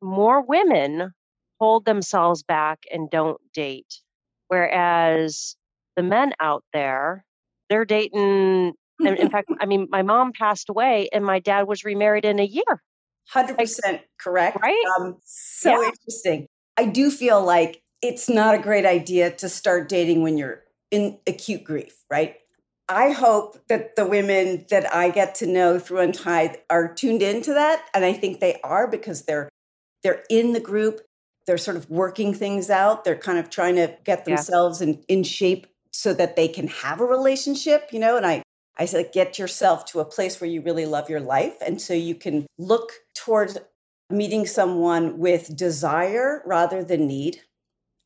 More 0.00 0.42
women 0.42 1.12
hold 1.64 1.86
themselves 1.86 2.42
back 2.42 2.80
and 2.92 3.08
don't 3.08 3.40
date, 3.54 4.02
whereas 4.48 5.56
the 5.96 6.02
men 6.02 6.34
out 6.38 6.62
there, 6.74 7.24
they're 7.70 7.86
dating. 7.86 8.74
and 9.00 9.18
in 9.18 9.30
fact, 9.30 9.48
I 9.60 9.64
mean, 9.64 9.86
my 9.88 10.02
mom 10.02 10.32
passed 10.32 10.68
away, 10.68 11.08
and 11.10 11.24
my 11.24 11.38
dad 11.38 11.62
was 11.62 11.82
remarried 11.82 12.26
in 12.26 12.38
a 12.38 12.44
year. 12.44 12.82
Hundred 13.30 13.56
percent 13.56 14.02
correct. 14.20 14.58
Right. 14.60 14.84
Um, 15.00 15.16
so 15.24 15.70
yeah. 15.70 15.88
interesting. 15.88 16.48
I 16.76 16.84
do 16.84 17.10
feel 17.10 17.42
like 17.42 17.82
it's 18.02 18.28
not 18.28 18.54
a 18.54 18.58
great 18.58 18.84
idea 18.84 19.30
to 19.30 19.48
start 19.48 19.88
dating 19.88 20.22
when 20.22 20.36
you're 20.36 20.64
in 20.90 21.18
acute 21.26 21.64
grief, 21.64 22.04
right? 22.10 22.36
I 22.90 23.12
hope 23.12 23.56
that 23.68 23.96
the 23.96 24.04
women 24.04 24.66
that 24.68 24.94
I 24.94 25.08
get 25.08 25.34
to 25.36 25.46
know 25.46 25.78
through 25.78 26.00
Untied 26.00 26.58
are 26.68 26.92
tuned 26.92 27.22
into 27.22 27.54
that. 27.54 27.86
And 27.94 28.04
I 28.04 28.12
think 28.12 28.40
they 28.40 28.60
are 28.62 28.86
because 28.86 29.22
they're 29.22 29.48
they're 30.02 30.22
in 30.28 30.52
the 30.52 30.60
group, 30.60 31.00
they're 31.46 31.58
sort 31.58 31.76
of 31.76 31.88
working 31.90 32.34
things 32.34 32.70
out, 32.70 33.04
they're 33.04 33.16
kind 33.16 33.38
of 33.38 33.50
trying 33.50 33.76
to 33.76 33.96
get 34.04 34.24
themselves 34.24 34.80
yeah. 34.80 34.88
in, 34.88 35.04
in 35.08 35.22
shape 35.24 35.66
so 35.90 36.12
that 36.14 36.36
they 36.36 36.48
can 36.48 36.66
have 36.68 37.00
a 37.00 37.04
relationship, 37.04 37.90
you 37.92 37.98
know, 37.98 38.16
and 38.16 38.26
I 38.26 38.42
I 38.76 38.86
said 38.86 39.12
get 39.12 39.38
yourself 39.38 39.84
to 39.86 40.00
a 40.00 40.04
place 40.04 40.40
where 40.40 40.50
you 40.50 40.60
really 40.60 40.86
love 40.86 41.08
your 41.08 41.20
life. 41.20 41.54
And 41.64 41.80
so 41.80 41.94
you 41.94 42.14
can 42.14 42.46
look 42.58 42.92
towards 43.14 43.56
meeting 44.10 44.46
someone 44.46 45.18
with 45.18 45.56
desire 45.56 46.42
rather 46.44 46.82
than 46.82 47.06
need. 47.06 47.40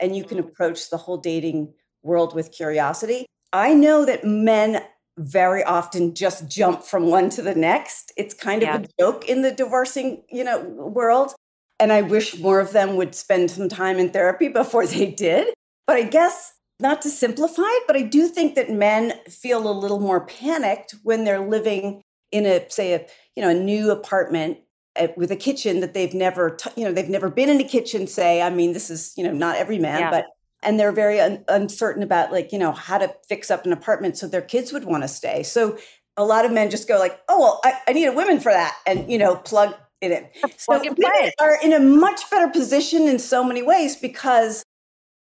And 0.00 0.14
you 0.14 0.24
can 0.24 0.38
mm-hmm. 0.38 0.48
approach 0.48 0.90
the 0.90 0.96
whole 0.96 1.16
dating 1.16 1.72
world 2.02 2.34
with 2.34 2.52
curiosity. 2.52 3.26
I 3.52 3.74
know 3.74 4.04
that 4.04 4.24
men 4.24 4.82
very 5.16 5.64
often 5.64 6.14
just 6.14 6.48
jump 6.48 6.84
from 6.84 7.06
one 7.06 7.30
to 7.30 7.42
the 7.42 7.54
next. 7.54 8.12
It's 8.16 8.34
kind 8.34 8.62
of 8.62 8.68
yeah. 8.68 8.80
a 8.82 9.02
joke 9.02 9.28
in 9.28 9.42
the 9.42 9.50
divorcing, 9.50 10.22
you 10.30 10.44
know, 10.44 10.60
world. 10.60 11.34
And 11.80 11.92
I 11.92 12.02
wish 12.02 12.38
more 12.38 12.60
of 12.60 12.72
them 12.72 12.96
would 12.96 13.14
spend 13.14 13.50
some 13.50 13.68
time 13.68 13.98
in 13.98 14.10
therapy 14.10 14.48
before 14.48 14.86
they 14.86 15.10
did. 15.10 15.54
But 15.86 15.96
I 15.96 16.02
guess 16.02 16.54
not 16.80 17.02
to 17.02 17.10
simplify 17.10 17.62
it, 17.62 17.84
but 17.86 17.96
I 17.96 18.02
do 18.02 18.28
think 18.28 18.54
that 18.54 18.70
men 18.70 19.14
feel 19.28 19.68
a 19.68 19.72
little 19.72 20.00
more 20.00 20.24
panicked 20.26 20.94
when 21.02 21.24
they're 21.24 21.46
living 21.46 22.02
in 22.30 22.46
a 22.46 22.68
say 22.70 22.92
a 22.92 23.06
you 23.34 23.42
know 23.42 23.48
a 23.48 23.54
new 23.54 23.90
apartment 23.90 24.58
eh, 24.96 25.08
with 25.16 25.30
a 25.30 25.36
kitchen 25.36 25.80
that 25.80 25.94
they've 25.94 26.14
never 26.14 26.50
t- 26.50 26.70
you 26.76 26.84
know 26.84 26.92
they've 26.92 27.08
never 27.08 27.30
been 27.30 27.48
in 27.48 27.60
a 27.60 27.64
kitchen 27.64 28.06
say 28.06 28.42
i 28.42 28.50
mean 28.50 28.72
this 28.72 28.90
is 28.90 29.14
you 29.16 29.24
know 29.24 29.32
not 29.32 29.56
every 29.56 29.78
man 29.78 30.00
yeah. 30.00 30.10
but 30.10 30.26
and 30.62 30.78
they're 30.78 30.92
very 30.92 31.20
un- 31.20 31.44
uncertain 31.48 32.02
about 32.02 32.32
like 32.32 32.52
you 32.52 32.58
know 32.58 32.72
how 32.72 32.98
to 32.98 33.12
fix 33.28 33.50
up 33.50 33.64
an 33.64 33.72
apartment 33.72 34.16
so 34.16 34.26
their 34.28 34.42
kids 34.42 34.72
would 34.72 34.84
want 34.84 35.02
to 35.02 35.08
stay 35.08 35.42
so 35.42 35.78
a 36.16 36.24
lot 36.24 36.44
of 36.44 36.52
men 36.52 36.70
just 36.70 36.88
go 36.88 36.98
like 36.98 37.18
oh 37.28 37.40
well 37.40 37.60
i, 37.64 37.80
I 37.88 37.92
need 37.92 38.06
a 38.06 38.12
woman 38.12 38.40
for 38.40 38.52
that 38.52 38.76
and 38.86 39.10
you 39.10 39.18
know 39.18 39.36
plug 39.36 39.74
it 40.00 40.12
in 40.12 40.50
so 40.56 40.78
women 40.78 41.30
are 41.40 41.58
in 41.62 41.72
a 41.72 41.80
much 41.80 42.28
better 42.30 42.48
position 42.48 43.08
in 43.08 43.18
so 43.18 43.42
many 43.42 43.62
ways 43.62 43.96
because 43.96 44.62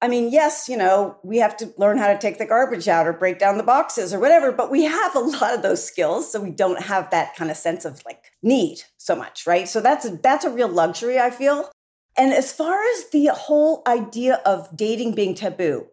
i 0.00 0.08
mean 0.08 0.30
yes 0.30 0.68
you 0.68 0.76
know 0.76 1.16
we 1.22 1.38
have 1.38 1.56
to 1.56 1.72
learn 1.76 1.98
how 1.98 2.06
to 2.06 2.18
take 2.18 2.38
the 2.38 2.46
garbage 2.46 2.88
out 2.88 3.06
or 3.06 3.12
break 3.12 3.38
down 3.38 3.56
the 3.58 3.64
boxes 3.64 4.14
or 4.14 4.20
whatever 4.20 4.52
but 4.52 4.70
we 4.70 4.84
have 4.84 5.14
a 5.14 5.18
lot 5.40 5.54
of 5.54 5.62
those 5.62 5.84
skills 5.84 6.30
so 6.30 6.40
we 6.40 6.50
don't 6.50 6.82
have 6.82 7.10
that 7.10 7.34
kind 7.36 7.50
of 7.50 7.56
sense 7.56 7.84
of 7.84 8.00
like 8.04 8.32
need 8.42 8.82
so 8.96 9.16
much 9.16 9.46
right 9.46 9.68
so 9.68 9.80
that's 9.80 10.04
a, 10.04 10.10
that's 10.22 10.44
a 10.44 10.50
real 10.50 10.68
luxury 10.68 11.18
i 11.18 11.30
feel 11.30 11.70
and 12.18 12.32
as 12.32 12.52
far 12.52 12.82
as 12.82 13.10
the 13.10 13.26
whole 13.26 13.82
idea 13.86 14.42
of 14.44 14.76
dating 14.76 15.14
being 15.14 15.36
taboo, 15.36 15.86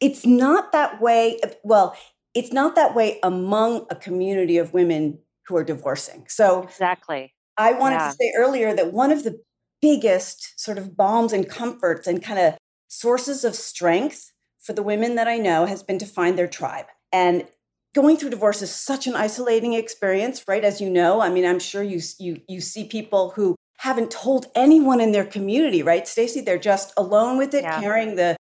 it's 0.00 0.24
not 0.24 0.72
that 0.72 1.02
way. 1.02 1.38
Well, 1.62 1.94
it's 2.34 2.50
not 2.50 2.74
that 2.76 2.94
way 2.94 3.18
among 3.22 3.86
a 3.90 3.94
community 3.94 4.56
of 4.56 4.72
women 4.72 5.18
who 5.46 5.56
are 5.56 5.64
divorcing. 5.64 6.24
So, 6.28 6.62
exactly. 6.62 7.34
I 7.56 7.72
wanted 7.72 7.96
yeah. 7.96 8.10
to 8.10 8.16
say 8.16 8.32
earlier 8.36 8.74
that 8.74 8.92
one 8.92 9.10
of 9.10 9.24
the 9.24 9.40
biggest 9.80 10.58
sort 10.60 10.78
of 10.78 10.96
balms 10.96 11.32
and 11.32 11.48
comforts 11.48 12.06
and 12.06 12.22
kind 12.22 12.38
of 12.38 12.54
sources 12.88 13.44
of 13.44 13.54
strength 13.54 14.32
for 14.60 14.72
the 14.72 14.82
women 14.82 15.14
that 15.14 15.28
I 15.28 15.38
know 15.38 15.66
has 15.66 15.82
been 15.82 15.98
to 15.98 16.06
find 16.06 16.38
their 16.38 16.48
tribe. 16.48 16.86
And 17.12 17.46
going 17.94 18.16
through 18.16 18.30
divorce 18.30 18.62
is 18.62 18.74
such 18.74 19.06
an 19.06 19.14
isolating 19.14 19.74
experience, 19.74 20.44
right? 20.48 20.64
As 20.64 20.80
you 20.80 20.90
know, 20.90 21.20
I 21.20 21.28
mean, 21.28 21.46
I'm 21.46 21.58
sure 21.58 21.82
you 21.82 22.00
you 22.18 22.40
you 22.48 22.60
see 22.60 22.84
people 22.84 23.30
who 23.30 23.56
haven't 23.78 24.10
told 24.10 24.46
anyone 24.54 25.00
in 25.00 25.12
their 25.12 25.24
community, 25.24 25.82
right, 25.82 26.06
Stacy? 26.06 26.40
They're 26.40 26.58
just 26.58 26.92
alone 26.96 27.38
with 27.38 27.54
it, 27.54 27.62
yeah. 27.62 27.80
carrying 27.80 28.16
the 28.16 28.36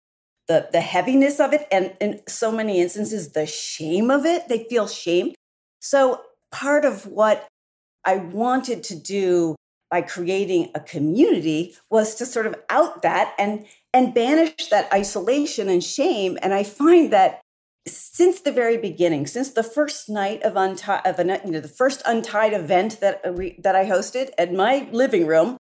the 0.48 0.68
the 0.72 0.80
heaviness 0.80 1.40
of 1.40 1.52
it 1.52 1.66
and 1.70 1.94
in 2.00 2.20
so 2.28 2.50
many 2.50 2.80
instances 2.80 3.32
the 3.32 3.46
shame 3.46 4.10
of 4.10 4.26
it 4.26 4.48
they 4.48 4.64
feel 4.64 4.88
shame 4.88 5.32
so 5.80 6.20
part 6.50 6.84
of 6.84 7.06
what 7.06 7.46
i 8.04 8.16
wanted 8.16 8.82
to 8.82 8.94
do 8.94 9.54
by 9.90 10.00
creating 10.00 10.70
a 10.74 10.80
community 10.80 11.76
was 11.90 12.14
to 12.14 12.24
sort 12.24 12.46
of 12.46 12.54
out 12.70 13.02
that 13.02 13.34
and 13.38 13.66
and 13.92 14.14
banish 14.14 14.68
that 14.68 14.92
isolation 14.92 15.68
and 15.68 15.84
shame 15.84 16.38
and 16.42 16.54
i 16.54 16.62
find 16.62 17.12
that 17.12 17.40
since 17.86 18.40
the 18.40 18.52
very 18.52 18.76
beginning 18.76 19.26
since 19.26 19.50
the 19.50 19.62
first 19.62 20.08
night 20.08 20.42
of 20.42 20.56
untied 20.56 21.04
of 21.04 21.18
a 21.18 21.40
you 21.44 21.50
know 21.50 21.60
the 21.60 21.68
first 21.68 22.00
untied 22.06 22.52
event 22.52 23.00
that 23.00 23.20
we, 23.34 23.58
that 23.62 23.74
i 23.74 23.84
hosted 23.84 24.30
at 24.38 24.52
my 24.52 24.88
living 24.92 25.26
room 25.26 25.56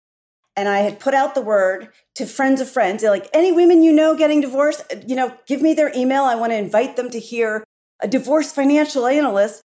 and 0.58 0.68
I 0.68 0.78
had 0.78 0.98
put 0.98 1.14
out 1.14 1.36
the 1.36 1.40
word 1.40 1.90
to 2.16 2.26
friends 2.26 2.60
of 2.60 2.68
friends, 2.68 3.04
like 3.04 3.28
any 3.32 3.52
women 3.52 3.84
you 3.84 3.92
know 3.92 4.16
getting 4.16 4.40
divorced, 4.40 4.82
you 5.06 5.14
know, 5.14 5.32
give 5.46 5.62
me 5.62 5.72
their 5.72 5.92
email. 5.94 6.24
I 6.24 6.34
want 6.34 6.50
to 6.50 6.56
invite 6.56 6.96
them 6.96 7.10
to 7.10 7.20
hear 7.20 7.62
a 8.02 8.08
divorce 8.08 8.50
financial 8.50 9.06
analyst. 9.06 9.62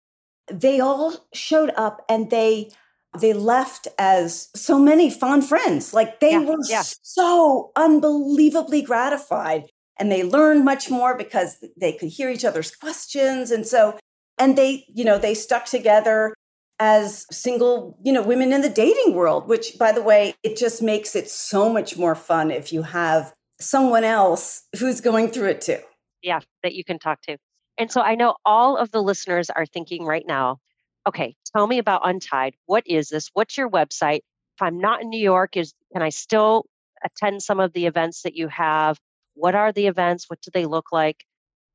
They 0.52 0.80
all 0.80 1.16
showed 1.34 1.72
up 1.76 2.04
and 2.10 2.30
they 2.30 2.72
they 3.20 3.34
left 3.34 3.88
as 4.00 4.50
so 4.56 4.80
many 4.80 5.10
fond 5.10 5.46
friends. 5.46 5.94
Like 5.94 6.20
they 6.20 6.32
yeah, 6.32 6.40
were 6.40 6.58
yeah. 6.68 6.84
so 6.84 7.72
unbelievably 7.76 8.82
gratified 8.82 9.66
and 10.00 10.12
they 10.12 10.24
learned 10.24 10.66
much 10.66 10.90
more 10.90 11.16
because 11.16 11.64
they 11.80 11.94
could 11.94 12.10
hear 12.10 12.30
each 12.30 12.44
other's 12.44 12.76
questions 12.76 13.52
and 13.52 13.68
so 13.68 13.98
and 14.40 14.58
they 14.58 14.86
you 14.94 15.06
know 15.06 15.18
they 15.18 15.36
stuck 15.36 15.66
together 15.66 16.34
as 16.80 17.26
single, 17.32 17.98
you 18.04 18.12
know, 18.12 18.22
women 18.22 18.52
in 18.52 18.62
the 18.62 18.70
dating 18.70 19.14
world, 19.14 19.48
which 19.48 19.78
by 19.78 19.92
the 19.92 20.02
way, 20.02 20.34
it 20.44 20.58
just 20.58 20.82
makes 20.82 21.16
it 21.16 21.30
so 21.30 21.72
much 21.72 21.98
more 21.98 22.16
fun 22.16 22.52
if 22.52 22.74
you 22.74 22.82
have 22.82 23.34
someone 23.60 24.04
else 24.04 24.64
who's 24.80 25.00
going 25.00 25.30
through 25.30 25.50
it 25.50 25.62
too. 25.62 25.80
Yeah, 26.22 26.40
that 26.64 26.74
you 26.74 26.84
can 26.84 27.00
talk 27.00 27.22
to. 27.22 27.38
And 27.78 27.92
so 27.92 28.02
I 28.02 28.16
know 28.16 28.36
all 28.46 28.78
of 28.78 28.92
the 28.92 29.02
listeners 29.02 29.50
are 29.50 29.66
thinking 29.66 30.06
right 30.06 30.26
now, 30.28 30.60
okay, 31.08 31.36
tell 31.56 31.68
me 31.68 31.78
about 31.78 32.08
Untied. 32.08 32.56
What 32.66 32.84
is 32.86 33.10
this? 33.10 33.30
What's 33.34 33.58
your 33.58 33.70
website? 33.70 34.22
If 34.56 34.62
I'm 34.62 34.80
not 34.80 35.02
in 35.02 35.10
New 35.10 35.20
York, 35.22 35.58
is 35.58 35.74
can 35.92 36.02
I 36.02 36.10
still 36.10 36.66
attend 37.04 37.42
some 37.42 37.60
of 37.60 37.74
the 37.74 37.86
events 37.86 38.22
that 38.22 38.36
you 38.36 38.48
have? 38.48 39.00
What 39.34 39.56
are 39.56 39.72
the 39.72 39.88
events? 39.88 40.30
What 40.30 40.42
do 40.42 40.52
they 40.54 40.66
look 40.66 40.92
like? 40.92 41.26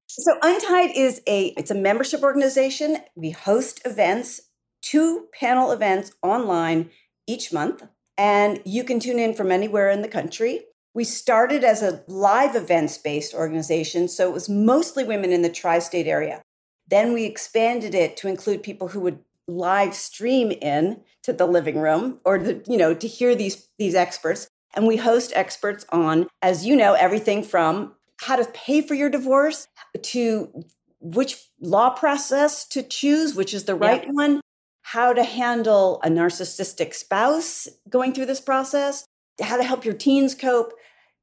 So 0.07 0.39
Untied 0.43 0.91
is 0.97 1.21
a 1.27 1.49
it's 1.57 1.71
a 1.71 1.75
membership 1.75 2.23
organization. 2.23 2.99
We 3.15 3.31
host 3.31 3.81
events 3.85 4.41
two 4.81 5.27
panel 5.39 5.73
events 5.73 6.13
online 6.23 6.91
each 7.27 7.53
month, 7.53 7.83
and 8.17 8.63
you 8.65 8.85
can 8.85 9.01
tune 9.01 9.19
in 9.19 9.35
from 9.35 9.53
anywhere 9.53 9.91
in 9.91 10.03
the 10.03 10.09
country. 10.09 10.63
We 10.99 11.05
started 11.05 11.63
as 11.63 11.81
a 11.81 12.03
live 12.09 12.57
events 12.57 12.99
based 12.99 13.33
organization, 13.33 14.09
so 14.09 14.29
it 14.29 14.33
was 14.33 14.49
mostly 14.49 15.05
women 15.05 15.31
in 15.31 15.43
the 15.43 15.49
tri 15.49 15.79
state 15.79 16.09
area. 16.09 16.43
Then 16.89 17.13
we 17.13 17.25
expanded 17.25 17.95
it 17.95 18.17
to 18.17 18.27
include 18.27 18.65
people 18.65 18.89
who 18.89 18.99
would 18.99 19.21
live 19.47 19.95
stream 19.95 20.51
in 20.51 21.01
to 21.23 21.33
the 21.33 21.47
living 21.47 21.79
room 21.79 22.19
or 22.25 22.37
the, 22.41 22.65
you 22.67 22.77
know 22.77 22.95
to 22.95 23.07
hear 23.07 23.37
these 23.37 23.69
these 23.79 23.95
experts 23.95 24.49
and 24.75 24.89
we 24.89 24.97
host 24.97 25.33
experts 25.37 25.87
on 25.91 26.27
as 26.43 26.67
you 26.67 26.75
know 26.75 26.95
everything 26.95 27.45
from 27.45 27.95
how 28.23 28.35
to 28.35 28.45
pay 28.47 28.83
for 28.83 28.95
your 28.95 29.09
divorce 29.09 29.69
to 30.03 30.65
which 31.01 31.49
law 31.61 31.91
process 31.91 32.67
to 32.67 32.83
choose 32.83 33.37
which 33.37 33.55
is 33.55 33.65
the 33.65 33.77
right 33.77 34.03
yep. 34.03 34.15
one 34.15 34.41
how 34.83 35.13
to 35.13 35.23
handle 35.23 36.01
a 36.03 36.09
narcissistic 36.09 36.95
spouse 36.95 37.69
going 37.91 38.15
through 38.15 38.25
this 38.25 38.41
process, 38.41 39.05
how 39.39 39.59
to 39.59 39.63
help 39.63 39.85
your 39.85 39.93
teens 39.93 40.35
cope, 40.35 40.73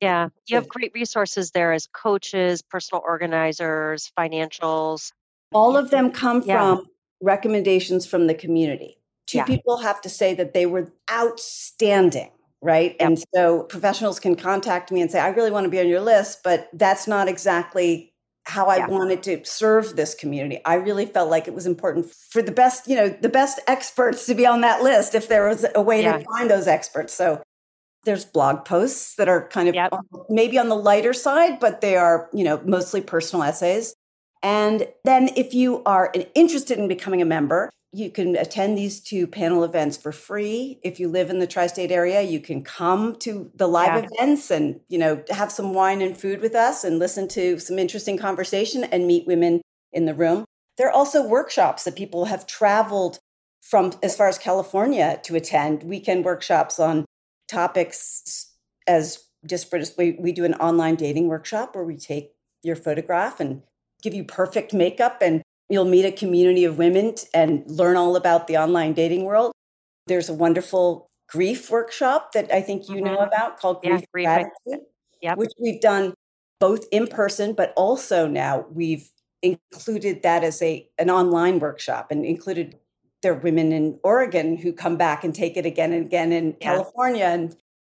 Yeah, 0.00 0.28
you 0.48 0.56
have 0.56 0.68
great 0.68 0.90
resources 0.92 1.52
there 1.52 1.72
as 1.72 1.86
coaches, 1.86 2.60
personal 2.60 3.00
organizers, 3.06 4.10
financials, 4.18 5.12
all 5.54 5.76
of 5.76 5.90
them 5.90 6.10
come 6.10 6.42
yeah. 6.44 6.58
from 6.74 6.86
recommendations 7.22 8.04
from 8.04 8.26
the 8.26 8.34
community. 8.34 8.98
Two 9.26 9.38
yeah. 9.38 9.44
people 9.44 9.78
have 9.78 10.00
to 10.02 10.08
say 10.08 10.34
that 10.34 10.52
they 10.52 10.66
were 10.66 10.92
outstanding, 11.10 12.30
right? 12.60 12.94
And 13.00 13.22
so 13.34 13.62
professionals 13.64 14.20
can 14.20 14.36
contact 14.36 14.92
me 14.92 15.00
and 15.00 15.10
say, 15.10 15.20
I 15.20 15.28
really 15.28 15.50
want 15.50 15.64
to 15.64 15.70
be 15.70 15.80
on 15.80 15.88
your 15.88 16.00
list, 16.00 16.40
but 16.44 16.68
that's 16.72 17.06
not 17.06 17.28
exactly 17.28 18.12
how 18.46 18.66
I 18.66 18.76
yeah. 18.76 18.88
wanted 18.88 19.22
to 19.22 19.44
serve 19.44 19.96
this 19.96 20.14
community. 20.14 20.60
I 20.66 20.74
really 20.74 21.06
felt 21.06 21.30
like 21.30 21.48
it 21.48 21.54
was 21.54 21.66
important 21.66 22.10
for 22.10 22.42
the 22.42 22.52
best, 22.52 22.86
you 22.86 22.94
know, 22.94 23.08
the 23.08 23.30
best 23.30 23.58
experts 23.66 24.26
to 24.26 24.34
be 24.34 24.46
on 24.46 24.60
that 24.60 24.82
list 24.82 25.14
if 25.14 25.28
there 25.28 25.48
was 25.48 25.64
a 25.74 25.80
way 25.80 26.02
yeah. 26.02 26.18
to 26.18 26.24
find 26.24 26.50
those 26.50 26.68
experts. 26.68 27.14
So 27.14 27.42
there's 28.04 28.26
blog 28.26 28.66
posts 28.66 29.14
that 29.14 29.28
are 29.28 29.48
kind 29.48 29.68
of 29.68 29.74
yep. 29.74 29.94
maybe 30.28 30.58
on 30.58 30.68
the 30.68 30.76
lighter 30.76 31.14
side, 31.14 31.58
but 31.58 31.80
they 31.80 31.96
are, 31.96 32.28
you 32.34 32.44
know, 32.44 32.60
mostly 32.66 33.00
personal 33.00 33.42
essays. 33.42 33.94
And 34.42 34.86
then 35.04 35.30
if 35.36 35.54
you 35.54 35.82
are 35.84 36.12
interested 36.34 36.78
in 36.78 36.86
becoming 36.86 37.22
a 37.22 37.24
member, 37.24 37.70
you 37.94 38.10
can 38.10 38.36
attend 38.36 38.76
these 38.76 39.00
two 39.00 39.26
panel 39.26 39.62
events 39.62 39.96
for 39.96 40.10
free. 40.10 40.80
If 40.82 40.98
you 40.98 41.08
live 41.08 41.30
in 41.30 41.38
the 41.38 41.46
tri-state 41.46 41.92
area, 41.92 42.22
you 42.22 42.40
can 42.40 42.64
come 42.64 43.14
to 43.20 43.52
the 43.54 43.68
live 43.68 44.02
yeah. 44.02 44.08
events 44.12 44.50
and, 44.50 44.80
you 44.88 44.98
know, 44.98 45.22
have 45.30 45.52
some 45.52 45.72
wine 45.72 46.02
and 46.02 46.18
food 46.18 46.40
with 46.40 46.56
us 46.56 46.82
and 46.82 46.98
listen 46.98 47.28
to 47.28 47.60
some 47.60 47.78
interesting 47.78 48.18
conversation 48.18 48.82
and 48.82 49.06
meet 49.06 49.28
women 49.28 49.62
in 49.92 50.06
the 50.06 50.14
room. 50.14 50.44
There 50.76 50.88
are 50.88 50.92
also 50.92 51.24
workshops 51.24 51.84
that 51.84 51.94
people 51.94 52.24
have 52.24 52.48
traveled 52.48 53.20
from 53.62 53.92
as 54.02 54.16
far 54.16 54.26
as 54.26 54.38
California 54.38 55.20
to 55.22 55.36
attend, 55.36 55.84
weekend 55.84 56.24
workshops 56.24 56.80
on 56.80 57.04
topics 57.48 58.50
as 58.88 59.22
disparate 59.46 59.82
as 59.82 59.94
we, 59.96 60.16
we 60.18 60.32
do 60.32 60.44
an 60.44 60.54
online 60.54 60.96
dating 60.96 61.28
workshop 61.28 61.76
where 61.76 61.84
we 61.84 61.96
take 61.96 62.32
your 62.64 62.76
photograph 62.76 63.38
and 63.38 63.62
give 64.02 64.14
you 64.14 64.24
perfect 64.24 64.74
makeup 64.74 65.18
and 65.22 65.42
you'll 65.68 65.84
meet 65.84 66.04
a 66.04 66.12
community 66.12 66.64
of 66.64 66.78
women 66.78 67.14
and 67.32 67.64
learn 67.66 67.96
all 67.96 68.16
about 68.16 68.46
the 68.46 68.56
online 68.56 68.92
dating 68.92 69.24
world. 69.24 69.52
There's 70.06 70.28
a 70.28 70.34
wonderful 70.34 71.08
grief 71.28 71.70
workshop 71.70 72.32
that 72.32 72.52
I 72.52 72.60
think 72.60 72.88
you 72.88 72.96
mm-hmm. 72.96 73.06
know 73.06 73.18
about 73.18 73.58
called 73.58 73.82
Grief 73.82 74.00
yeah, 74.00 74.06
grief 74.12 74.26
Gratitude, 74.26 74.86
yep. 75.22 75.38
which 75.38 75.52
we've 75.58 75.80
done 75.80 76.14
both 76.60 76.84
in 76.92 77.06
person, 77.06 77.54
but 77.54 77.72
also 77.76 78.26
now 78.26 78.66
we've 78.70 79.10
included 79.42 80.22
that 80.22 80.42
as 80.42 80.62
a 80.62 80.88
an 80.98 81.10
online 81.10 81.58
workshop 81.58 82.10
and 82.10 82.24
included 82.24 82.78
there 83.22 83.32
are 83.32 83.38
women 83.38 83.72
in 83.72 83.98
Oregon 84.02 84.56
who 84.56 84.72
come 84.72 84.96
back 84.96 85.24
and 85.24 85.34
take 85.34 85.56
it 85.56 85.66
again 85.66 85.92
and 85.92 86.06
again 86.06 86.32
in 86.32 86.56
yeah. 86.60 86.74
California 86.74 87.24
and 87.24 87.56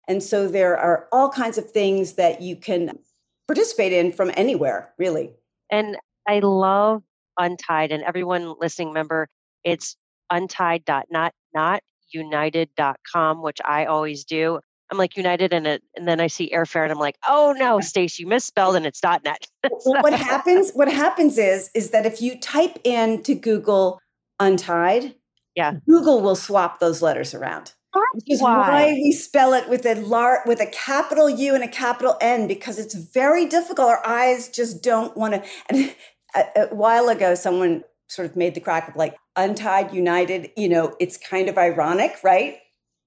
and 0.07 0.22
so 0.22 0.48
there 0.48 0.77
are 0.77 1.09
all 1.12 1.31
kinds 1.31 1.59
of 1.59 1.70
things 1.70 2.14
that 2.14 2.42
you 2.42 2.57
can 2.57 2.98
participate 3.46 3.92
in 3.92 4.12
from 4.12 4.31
anywhere, 4.37 4.92
really. 4.98 5.33
And 5.70 5.96
I 6.29 6.40
love 6.40 7.03
Untied 7.38 7.92
and 7.92 8.02
everyone 8.02 8.54
listening, 8.60 8.92
member, 8.92 9.28
it's 9.64 9.96
untied.net 10.30 11.32
not 11.54 11.82
united.com, 12.12 13.42
which 13.42 13.58
I 13.64 13.86
always 13.86 14.24
do. 14.24 14.60
I'm 14.90 14.98
like 14.98 15.16
United 15.16 15.54
and 15.54 15.66
it, 15.66 15.82
and 15.96 16.06
then 16.06 16.20
I 16.20 16.26
see 16.26 16.50
airfare 16.54 16.82
and 16.82 16.92
I'm 16.92 16.98
like, 16.98 17.16
oh 17.26 17.54
no, 17.56 17.80
Stacy, 17.80 18.22
you 18.22 18.26
misspelled 18.26 18.76
and 18.76 18.84
it's 18.84 19.02
.net. 19.02 19.46
well, 19.84 20.02
what 20.02 20.12
happens? 20.12 20.72
What 20.72 20.92
happens 20.92 21.38
is 21.38 21.70
is 21.74 21.90
that 21.90 22.04
if 22.04 22.20
you 22.20 22.38
type 22.38 22.78
in 22.84 23.22
to 23.22 23.34
Google 23.34 23.98
Untied, 24.38 25.14
yeah, 25.56 25.74
Google 25.88 26.20
will 26.20 26.36
swap 26.36 26.80
those 26.80 27.00
letters 27.00 27.32
around. 27.34 27.72
Which 28.12 28.24
is 28.26 28.42
why. 28.42 28.68
why 28.68 28.92
we 28.92 29.12
spell 29.12 29.54
it 29.54 29.68
with 29.68 29.86
a 29.86 29.94
lar- 29.94 30.42
with 30.46 30.60
a 30.60 30.66
capital 30.66 31.30
U 31.30 31.54
and 31.54 31.64
a 31.64 31.68
capital 31.68 32.16
N 32.20 32.46
because 32.46 32.78
it's 32.78 32.94
very 32.94 33.46
difficult. 33.46 33.88
Our 33.88 34.06
eyes 34.06 34.48
just 34.48 34.82
don't 34.82 35.16
want 35.16 35.34
to. 35.34 35.42
And 35.70 35.94
a, 36.34 36.44
a 36.56 36.74
while 36.74 37.08
ago, 37.08 37.34
someone 37.34 37.84
sort 38.08 38.28
of 38.28 38.36
made 38.36 38.54
the 38.54 38.60
crack 38.60 38.88
of 38.88 38.96
like 38.96 39.16
untied, 39.36 39.92
united. 39.92 40.50
You 40.56 40.68
know, 40.68 40.96
it's 41.00 41.16
kind 41.16 41.48
of 41.48 41.58
ironic, 41.58 42.16
right? 42.22 42.58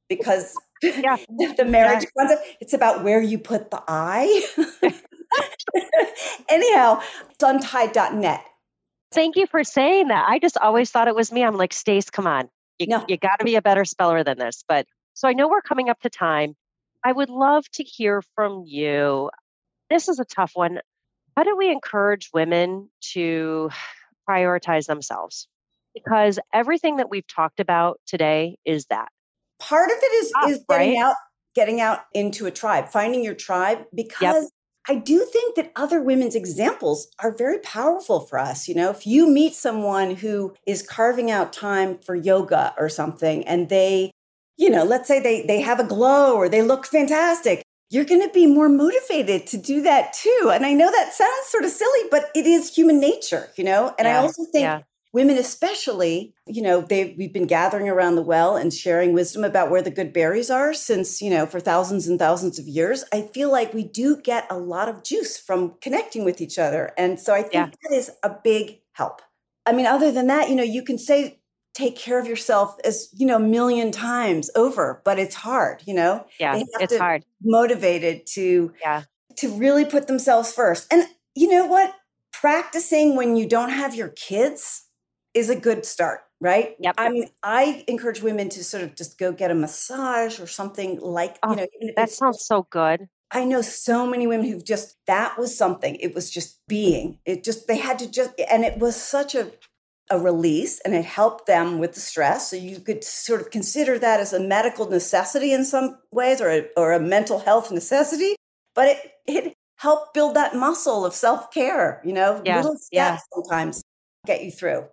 Because 0.10 0.56
Yeah. 0.82 1.18
the 1.58 1.66
marriage 1.66 2.04
yeah. 2.04 2.10
concept. 2.18 2.48
It's 2.62 2.74
about 2.74 3.04
where 3.04 3.22
you 3.22 3.38
put 3.40 3.72
the 3.72 3.82
I. 3.88 4.46
Anyhow, 6.50 7.02
it's 7.32 7.44
untied.net. 7.44 8.46
Thank 9.14 9.36
you 9.36 9.48
for 9.48 9.64
saying 9.64 10.10
that. 10.10 10.26
I 10.28 10.40
just 10.40 10.58
always 10.58 10.92
thought 10.92 11.08
it 11.08 11.16
was 11.16 11.32
me. 11.32 11.44
I'm 11.44 11.56
like, 11.56 11.74
Stace, 11.74 12.10
come 12.10 12.28
on. 12.28 12.50
You, 12.80 12.88
no. 12.88 13.06
you 13.08 13.18
got 13.18 13.38
to 13.40 13.46
be 13.46 13.56
a 13.56 13.62
better 13.62 13.86
speller 13.86 14.24
than 14.24 14.38
this. 14.38 14.64
But 14.68 14.86
so 15.14 15.28
I 15.28 15.34
know 15.34 15.48
we're 15.48 15.62
coming 15.62 15.90
up 15.90 16.00
to 16.02 16.10
time. 16.10 16.56
I 17.04 17.12
would 17.12 17.30
love 17.30 17.66
to 17.74 17.84
hear 17.84 18.22
from 18.36 18.64
you. 18.66 19.32
This 19.90 20.10
is 20.10 20.20
a 20.20 20.26
tough 20.26 20.52
one. 20.54 20.80
How 21.38 21.44
do 21.44 21.56
we 21.56 21.72
encourage 21.72 22.32
women 22.34 22.90
to 23.14 23.70
prioritize 24.28 24.88
themselves? 24.88 25.48
Because 25.94 26.40
everything 26.52 26.96
that 26.96 27.12
we've 27.12 27.28
talked 27.28 27.60
about 27.60 28.02
today 28.08 28.58
is 28.66 28.88
that. 28.88 29.10
Part 29.60 29.92
of 29.92 29.98
it 30.02 30.14
is, 30.14 30.32
is 30.50 30.66
getting 30.68 30.96
right? 30.96 31.06
out, 31.06 31.16
getting 31.54 31.80
out 31.80 32.00
into 32.16 32.48
a 32.48 32.52
tribe, 32.52 32.90
finding 32.90 33.24
your 33.24 33.36
tribe 33.36 33.86
because 33.94 34.46
yep. 34.46 34.50
I 34.90 34.96
do 34.96 35.20
think 35.32 35.56
that 35.58 35.72
other 35.76 36.02
women's 36.02 36.34
examples 36.34 37.08
are 37.20 37.36
very 37.38 37.60
powerful 37.60 38.22
for 38.22 38.40
us. 38.40 38.68
You 38.68 38.74
know, 38.74 38.90
if 38.90 39.06
you 39.06 39.30
meet 39.30 39.54
someone 39.54 40.16
who 40.16 40.56
is 40.66 40.82
carving 40.82 41.30
out 41.30 41.54
time 41.54 42.00
for 42.00 42.16
yoga 42.16 42.74
or 42.80 42.90
something 42.90 43.46
and 43.46 43.70
they, 43.70 44.10
you 44.58 44.72
know, 44.72 44.84
let's 44.84 45.08
say 45.08 45.20
they 45.20 45.46
they 45.46 45.62
have 45.62 45.80
a 45.80 45.84
glow 45.84 46.36
or 46.36 46.50
they 46.50 46.64
look 46.64 46.88
fantastic, 46.88 47.62
you're 47.90 48.06
going 48.06 48.22
to 48.22 48.34
be 48.34 48.46
more 48.46 48.70
motivated 48.70 49.48
to 49.48 49.58
do 49.58 49.82
that 49.82 50.14
too. 50.14 50.52
And 50.54 50.66
I 50.66 50.74
know 50.74 50.92
that 50.92 51.14
sounds 51.14 51.48
sort 51.48 51.64
of 51.64 51.72
silly, 51.72 52.02
but 52.12 52.30
it 52.36 52.46
is 52.46 52.74
human 52.74 53.00
nature, 53.00 53.50
you 53.56 53.64
know? 53.64 53.94
And 53.98 54.06
yeah, 54.06 54.20
I 54.20 54.22
also 54.22 54.44
think 54.52 54.64
yeah 54.64 54.82
women 55.14 55.38
especially 55.38 56.34
you 56.46 56.62
know 56.62 56.82
they 56.82 57.16
we've 57.18 57.34
been 57.34 57.48
gathering 57.48 57.90
around 57.90 58.16
the 58.16 58.22
well 58.22 58.56
and 58.56 58.74
sharing 58.74 59.14
wisdom 59.14 59.44
about 59.44 59.72
where 59.72 59.82
the 59.82 59.90
good 59.90 60.14
berries 60.14 60.50
are 60.50 60.74
since 60.74 61.22
you 61.22 61.30
know 61.30 61.46
for 61.46 61.60
thousands 61.60 62.08
and 62.08 62.20
thousands 62.20 62.60
of 62.60 62.68
years 62.68 63.04
i 63.14 63.22
feel 63.22 63.52
like 63.52 63.74
we 63.74 63.84
do 63.84 64.18
get 64.22 64.46
a 64.50 64.58
lot 64.58 64.90
of 64.90 65.04
juice 65.04 65.38
from 65.38 65.74
connecting 65.82 66.26
with 66.26 66.42
each 66.42 66.60
other 66.60 66.92
and 66.98 67.20
so 67.20 67.34
i 67.34 67.42
think 67.42 67.54
yeah. 67.54 67.70
that 67.84 67.96
is 67.96 68.12
a 68.24 68.32
big 68.44 68.80
help 68.94 69.22
i 69.66 69.72
mean 69.72 69.86
other 69.86 70.12
than 70.12 70.28
that 70.28 70.50
you 70.50 70.56
know 70.56 70.64
you 70.64 70.84
can 70.84 70.98
say 70.98 71.37
take 71.78 71.96
care 71.96 72.20
of 72.20 72.26
yourself 72.26 72.76
as 72.84 73.10
you 73.14 73.26
know 73.26 73.36
a 73.36 73.40
million 73.40 73.92
times 73.92 74.50
over 74.56 75.02
but 75.06 75.20
it's 75.20 75.36
hard 75.36 75.84
you 75.86 75.94
know 75.94 76.26
yeah 76.40 76.62
it's 76.80 76.98
hard 76.98 77.24
motivated 77.44 78.26
to 78.26 78.74
yeah 78.82 79.04
to 79.36 79.50
really 79.58 79.86
put 79.86 80.08
themselves 80.08 80.52
first 80.52 80.92
and 80.92 81.08
you 81.36 81.48
know 81.48 81.68
what 81.68 81.94
practicing 82.40 83.16
when 83.16 83.36
you 83.36 83.48
don't 83.48 83.70
have 83.70 83.96
your 83.96 84.10
kids 84.10 84.86
is 85.34 85.50
a 85.50 85.56
good 85.56 85.86
start, 85.86 86.22
right? 86.40 86.76
Yep. 86.80 86.96
I 86.98 87.10
mean, 87.10 87.28
I 87.44 87.84
encourage 87.88 88.22
women 88.22 88.50
to 88.50 88.64
sort 88.64 88.84
of 88.84 88.96
just 88.96 89.18
go 89.18 89.32
get 89.32 89.52
a 89.52 89.56
massage 89.56 90.40
or 90.40 90.48
something 90.48 91.00
like, 91.00 91.38
oh, 91.44 91.52
you 91.52 91.56
know, 91.58 91.94
that 91.96 92.10
sounds 92.10 92.46
so 92.46 92.68
good. 92.70 93.08
I 93.32 93.44
know 93.44 93.62
so 93.62 94.08
many 94.08 94.26
women 94.26 94.48
who've 94.48 94.64
just, 94.64 94.96
that 95.06 95.38
was 95.38 95.56
something. 95.58 95.96
It 95.96 96.16
was 96.16 96.30
just 96.30 96.60
being. 96.68 97.20
It 97.26 97.44
just, 97.44 97.68
they 97.68 97.78
had 97.78 98.00
to 98.00 98.10
just, 98.10 98.32
and 98.50 98.64
it 98.64 98.80
was 98.80 98.96
such 98.96 99.36
a, 99.36 99.52
a 100.10 100.20
release 100.20 100.80
and 100.82 100.94
it 100.94 101.06
helped 101.06 101.48
them 101.48 101.80
with 101.80 101.94
the 101.94 102.00
stress. 102.00 102.50
So 102.50 102.56
you 102.56 102.80
could 102.80 103.04
sort 103.04 103.42
of 103.42 103.52
consider 103.52 104.00
that 104.00 104.20
as 104.20 104.34
a 104.34 104.40
medical 104.40 104.90
necessity 104.90 105.52
in 105.52 105.66
some 105.66 105.98
ways 106.12 106.42
or 106.42 106.50
a, 106.50 106.68
or 106.78 106.94
a 106.94 107.00
mental 107.00 107.40
health 107.40 107.72
necessity. 107.72 108.36
But 108.74 108.88
it, 108.88 109.12
it 109.26 109.54
helped 109.78 110.14
build 110.14 110.36
that 110.36 110.56
muscle 110.56 111.06
of 111.06 111.14
self 111.14 111.52
care, 111.52 112.02
you 112.06 112.14
know, 112.14 112.42
yeah. 112.46 112.58
little 112.58 112.78
steps 112.78 112.92
yeah. 112.92 113.18
sometimes 113.34 113.84
get 114.26 114.44
you 114.44 114.52
through. 114.52 114.86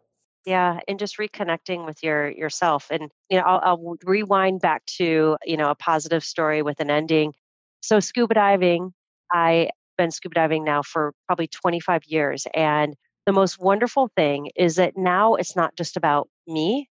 Yeah, 0.46 0.80
and 0.86 0.98
just 0.98 1.16
reconnecting 1.16 1.86
with 1.86 2.02
your 2.02 2.30
yourself, 2.30 2.88
and 2.90 3.10
you 3.30 3.38
know, 3.38 3.44
I'll, 3.44 3.60
I'll 3.62 3.96
rewind 4.04 4.60
back 4.60 4.84
to 4.98 5.38
you 5.44 5.56
know 5.56 5.70
a 5.70 5.74
positive 5.74 6.22
story 6.22 6.60
with 6.60 6.80
an 6.80 6.90
ending. 6.90 7.32
So 7.80 7.98
scuba 7.98 8.34
diving, 8.34 8.92
I've 9.32 9.70
been 9.96 10.10
scuba 10.10 10.34
diving 10.34 10.64
now 10.64 10.82
for 10.82 11.14
probably 11.26 11.46
25 11.46 12.02
years, 12.06 12.46
and 12.52 12.94
the 13.26 13.32
most 13.32 13.58
wonderful 13.58 14.10
thing 14.16 14.50
is 14.56 14.76
that 14.76 14.96
now 14.96 15.34
it's 15.34 15.56
not 15.56 15.76
just 15.76 15.96
about 15.96 16.28
me. 16.46 16.88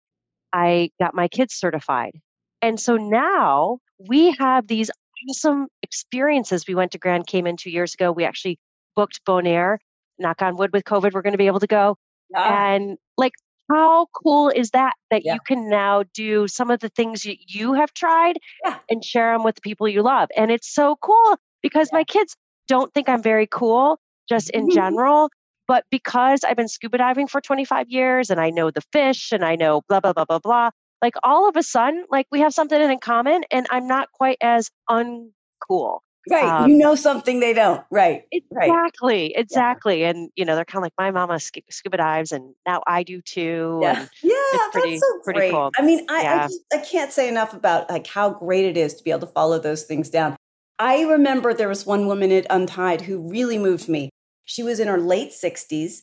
I 0.52 0.90
got 1.00 1.16
my 1.16 1.28
kids 1.28 1.54
certified, 1.56 2.14
and 2.62 2.80
so 2.80 2.98
now 2.98 3.80
we 4.10 4.32
have 4.40 4.68
these 4.68 4.92
awesome 5.30 5.68
experiences. 5.82 6.66
We 6.68 6.76
went 6.76 6.92
to 6.92 6.98
Grand 6.98 7.28
Cayman 7.28 7.58
two 7.58 7.70
years 7.70 7.94
ago. 7.94 8.12
We 8.12 8.26
actually 8.26 8.60
booked 8.96 9.22
Bonaire. 9.26 9.78
Knock 10.20 10.42
on 10.44 10.58
wood 10.58 10.72
with 10.72 10.84
COVID, 10.84 11.14
we're 11.14 11.24
going 11.24 11.34
to 11.34 11.40
be 11.40 11.48
able 11.48 11.60
to 11.60 11.68
go. 11.68 11.98
Yeah. 12.30 12.74
And 12.74 12.98
like, 13.18 13.34
how 13.72 14.08
cool 14.24 14.50
is 14.50 14.70
that? 14.72 14.94
That 15.10 15.24
yeah. 15.26 15.34
you 15.34 15.40
can 15.46 15.70
now 15.70 16.04
do 16.14 16.48
some 16.48 16.70
of 16.70 16.80
the 16.80 16.90
things 16.90 17.24
that 17.24 17.38
you 17.48 17.74
have 17.74 17.94
tried 17.94 18.38
yeah. 18.64 18.78
and 18.90 19.04
share 19.04 19.34
them 19.34 19.44
with 19.44 19.56
the 19.56 19.62
people 19.62 19.88
you 19.88 20.04
love. 20.04 20.30
And 20.38 20.52
it's 20.52 20.72
so 20.74 20.98
cool 21.02 21.38
because 21.64 21.90
my 21.92 22.04
kids 22.04 22.36
don't 22.68 22.94
think 22.94 23.10
I'm 23.10 23.24
very 23.24 23.48
cool 23.48 24.00
just 24.30 24.50
in 24.52 24.68
mm-hmm. 24.68 24.76
general. 24.76 25.30
But 25.68 25.86
because 25.90 26.44
I've 26.44 26.58
been 26.58 26.68
scuba 26.68 26.98
diving 26.98 27.28
for 27.28 27.42
25 27.42 27.90
years 27.90 28.30
and 28.30 28.40
I 28.40 28.50
know 28.50 28.72
the 28.72 28.82
fish 28.92 29.32
and 29.32 29.46
I 29.46 29.56
know 29.56 29.82
blah, 29.88 30.00
blah, 30.00 30.14
blah, 30.14 30.26
blah, 30.26 30.40
blah, 30.40 30.70
like 31.02 31.16
all 31.24 31.48
of 31.48 31.56
a 31.56 31.64
sudden, 31.64 32.06
like 32.10 32.28
we 32.32 32.40
have 32.42 32.54
something 32.54 32.80
in 32.82 33.00
common 33.00 33.44
and 33.52 33.68
I'm 33.70 33.88
not 33.88 34.12
quite 34.12 34.38
as 34.42 34.70
uncool. 34.90 36.00
Right. 36.30 36.46
Um, 36.46 36.70
you 36.70 36.78
know 36.78 36.96
something 36.96 37.42
they 37.42 37.54
don't. 37.54 37.84
Right. 37.92 38.24
Exactly. 38.32 39.24
Right. 39.24 39.34
Exactly. 39.36 40.02
Yeah. 40.02 40.12
And, 40.12 40.30
you 40.36 40.46
know, 40.46 40.56
they're 40.56 40.64
kind 40.64 40.82
of 40.82 40.84
like, 40.84 40.94
my 40.98 41.12
mama 41.12 41.40
scuba 41.40 41.98
dives 41.98 42.32
and 42.32 42.56
now 42.66 42.82
I 42.88 43.04
do 43.04 43.22
too. 43.22 43.80
Yeah. 43.82 44.06
yeah. 44.22 44.34
Pretty, 44.72 44.92
that's 44.92 45.02
so 45.02 45.34
great. 45.34 45.52
Cool. 45.52 45.72
I 45.78 45.82
mean, 45.82 46.06
I, 46.10 46.24
yeah. 46.24 46.36
I, 46.36 46.48
just, 46.48 46.60
I 46.74 46.78
can't 46.78 47.12
say 47.12 47.28
enough 47.28 47.54
about 47.54 47.90
like 47.90 48.08
how 48.08 48.30
great 48.30 48.64
it 48.64 48.78
is 48.78 48.94
to 48.96 49.04
be 49.04 49.12
able 49.12 49.22
to 49.22 49.28
follow 49.28 49.60
those 49.60 49.84
things 49.84 50.10
down. 50.10 50.38
I 50.80 51.02
remember 51.02 51.54
there 51.54 51.68
was 51.70 51.86
one 51.86 52.08
woman 52.08 52.32
at 52.32 52.48
Untied 52.50 53.02
who 53.02 53.20
really 53.20 53.58
moved 53.58 53.90
me. 53.90 54.10
She 54.46 54.64
was 54.64 54.80
in 54.80 54.88
her 54.88 54.98
late 54.98 55.32
60s. 55.32 56.02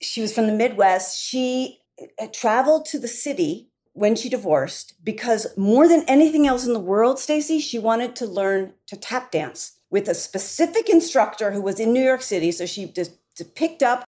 She 0.00 0.20
was 0.20 0.34
from 0.34 0.46
the 0.46 0.52
Midwest. 0.52 1.18
She 1.18 1.78
uh, 2.20 2.26
traveled 2.32 2.86
to 2.86 2.98
the 2.98 3.08
city 3.08 3.70
when 3.92 4.14
she 4.14 4.28
divorced 4.28 4.94
because 5.02 5.46
more 5.56 5.88
than 5.88 6.04
anything 6.06 6.46
else 6.46 6.66
in 6.66 6.74
the 6.74 6.80
world, 6.80 7.18
Stacy, 7.18 7.58
she 7.58 7.78
wanted 7.78 8.14
to 8.16 8.26
learn 8.26 8.74
to 8.88 8.96
tap 8.96 9.30
dance 9.30 9.72
with 9.90 10.08
a 10.08 10.14
specific 10.14 10.90
instructor 10.90 11.52
who 11.52 11.62
was 11.62 11.80
in 11.80 11.92
New 11.92 12.02
York 12.02 12.20
City. 12.20 12.52
So 12.52 12.66
she 12.66 12.86
just, 12.86 13.12
just 13.36 13.54
picked 13.54 13.82
up, 13.82 14.04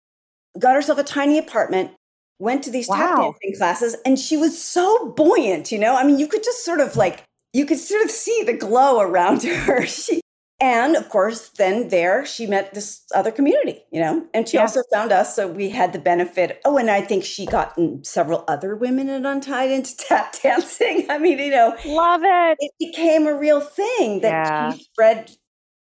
got 0.59 0.75
herself 0.75 0.99
a 0.99 1.05
tiny 1.05 1.39
apartment, 1.39 1.93
went 2.41 2.65
to 2.65 2.71
these 2.71 2.89
wow. 2.89 2.97
tap 2.97 3.17
dancing 3.19 3.57
classes, 3.57 3.97
and 4.05 4.19
she 4.19 4.37
was 4.37 4.61
so 4.61 5.13
buoyant, 5.13 5.71
you 5.71 5.79
know? 5.79 5.95
I 5.95 6.05
mean, 6.05 6.19
you 6.19 6.27
could 6.27 6.43
just 6.43 6.65
sort 6.65 6.81
of 6.81 6.97
like 6.97 7.23
you 7.53 7.65
could 7.65 7.79
sort 7.79 8.05
of 8.05 8.11
see 8.11 8.43
the 8.45 8.53
glow 8.53 9.01
around 9.01 9.43
her. 9.45 9.87
She 9.87 10.21
and 10.59 10.97
of 10.97 11.11
course, 11.11 11.51
then 11.51 11.89
there 11.89 12.25
she 12.25 12.47
met 12.47 12.73
this 12.73 13.03
other 13.15 13.31
community, 13.31 13.85
you 13.93 14.01
know, 14.01 14.27
and 14.33 14.49
she 14.49 14.57
yeah. 14.57 14.63
also 14.63 14.81
found 14.91 15.13
us. 15.13 15.37
So 15.37 15.47
we 15.47 15.69
had 15.69 15.93
the 15.93 15.99
benefit. 15.99 16.61
Oh, 16.65 16.79
and 16.79 16.91
I 16.91 17.03
think 17.03 17.25
she 17.25 17.45
got 17.45 17.79
several 18.03 18.43
other 18.49 18.75
women 18.75 19.11
at 19.11 19.27
Untied 19.27 19.71
into 19.71 19.95
tap 20.09 20.35
dancing. 20.43 21.07
I 21.11 21.19
mean, 21.19 21.39
you 21.39 21.51
know, 21.51 21.77
love 21.85 22.23
it. 22.25 22.57
It 22.59 22.73
became 22.79 23.27
a 23.27 23.35
real 23.35 23.61
thing 23.61 24.21
that 24.21 24.31
yeah. 24.31 24.73
she 24.73 24.85
spread 24.85 25.31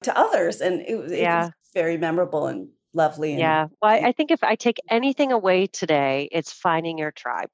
to 0.04 0.18
others. 0.18 0.60
And 0.60 0.82
it, 0.82 1.12
it 1.12 1.22
yeah. 1.22 1.46
was 1.46 1.52
very 1.74 1.98
memorable 1.98 2.48
and 2.48 2.68
lovely. 2.94 3.32
And, 3.32 3.40
yeah. 3.40 3.68
Well, 3.82 3.92
I 3.92 4.12
think 4.12 4.30
if 4.30 4.44
I 4.44 4.56
take 4.56 4.78
anything 4.90 5.32
away 5.32 5.68
today, 5.68 6.28
it's 6.34 6.52
finding 6.52 6.98
your 6.98 7.12
tribe. 7.12 7.50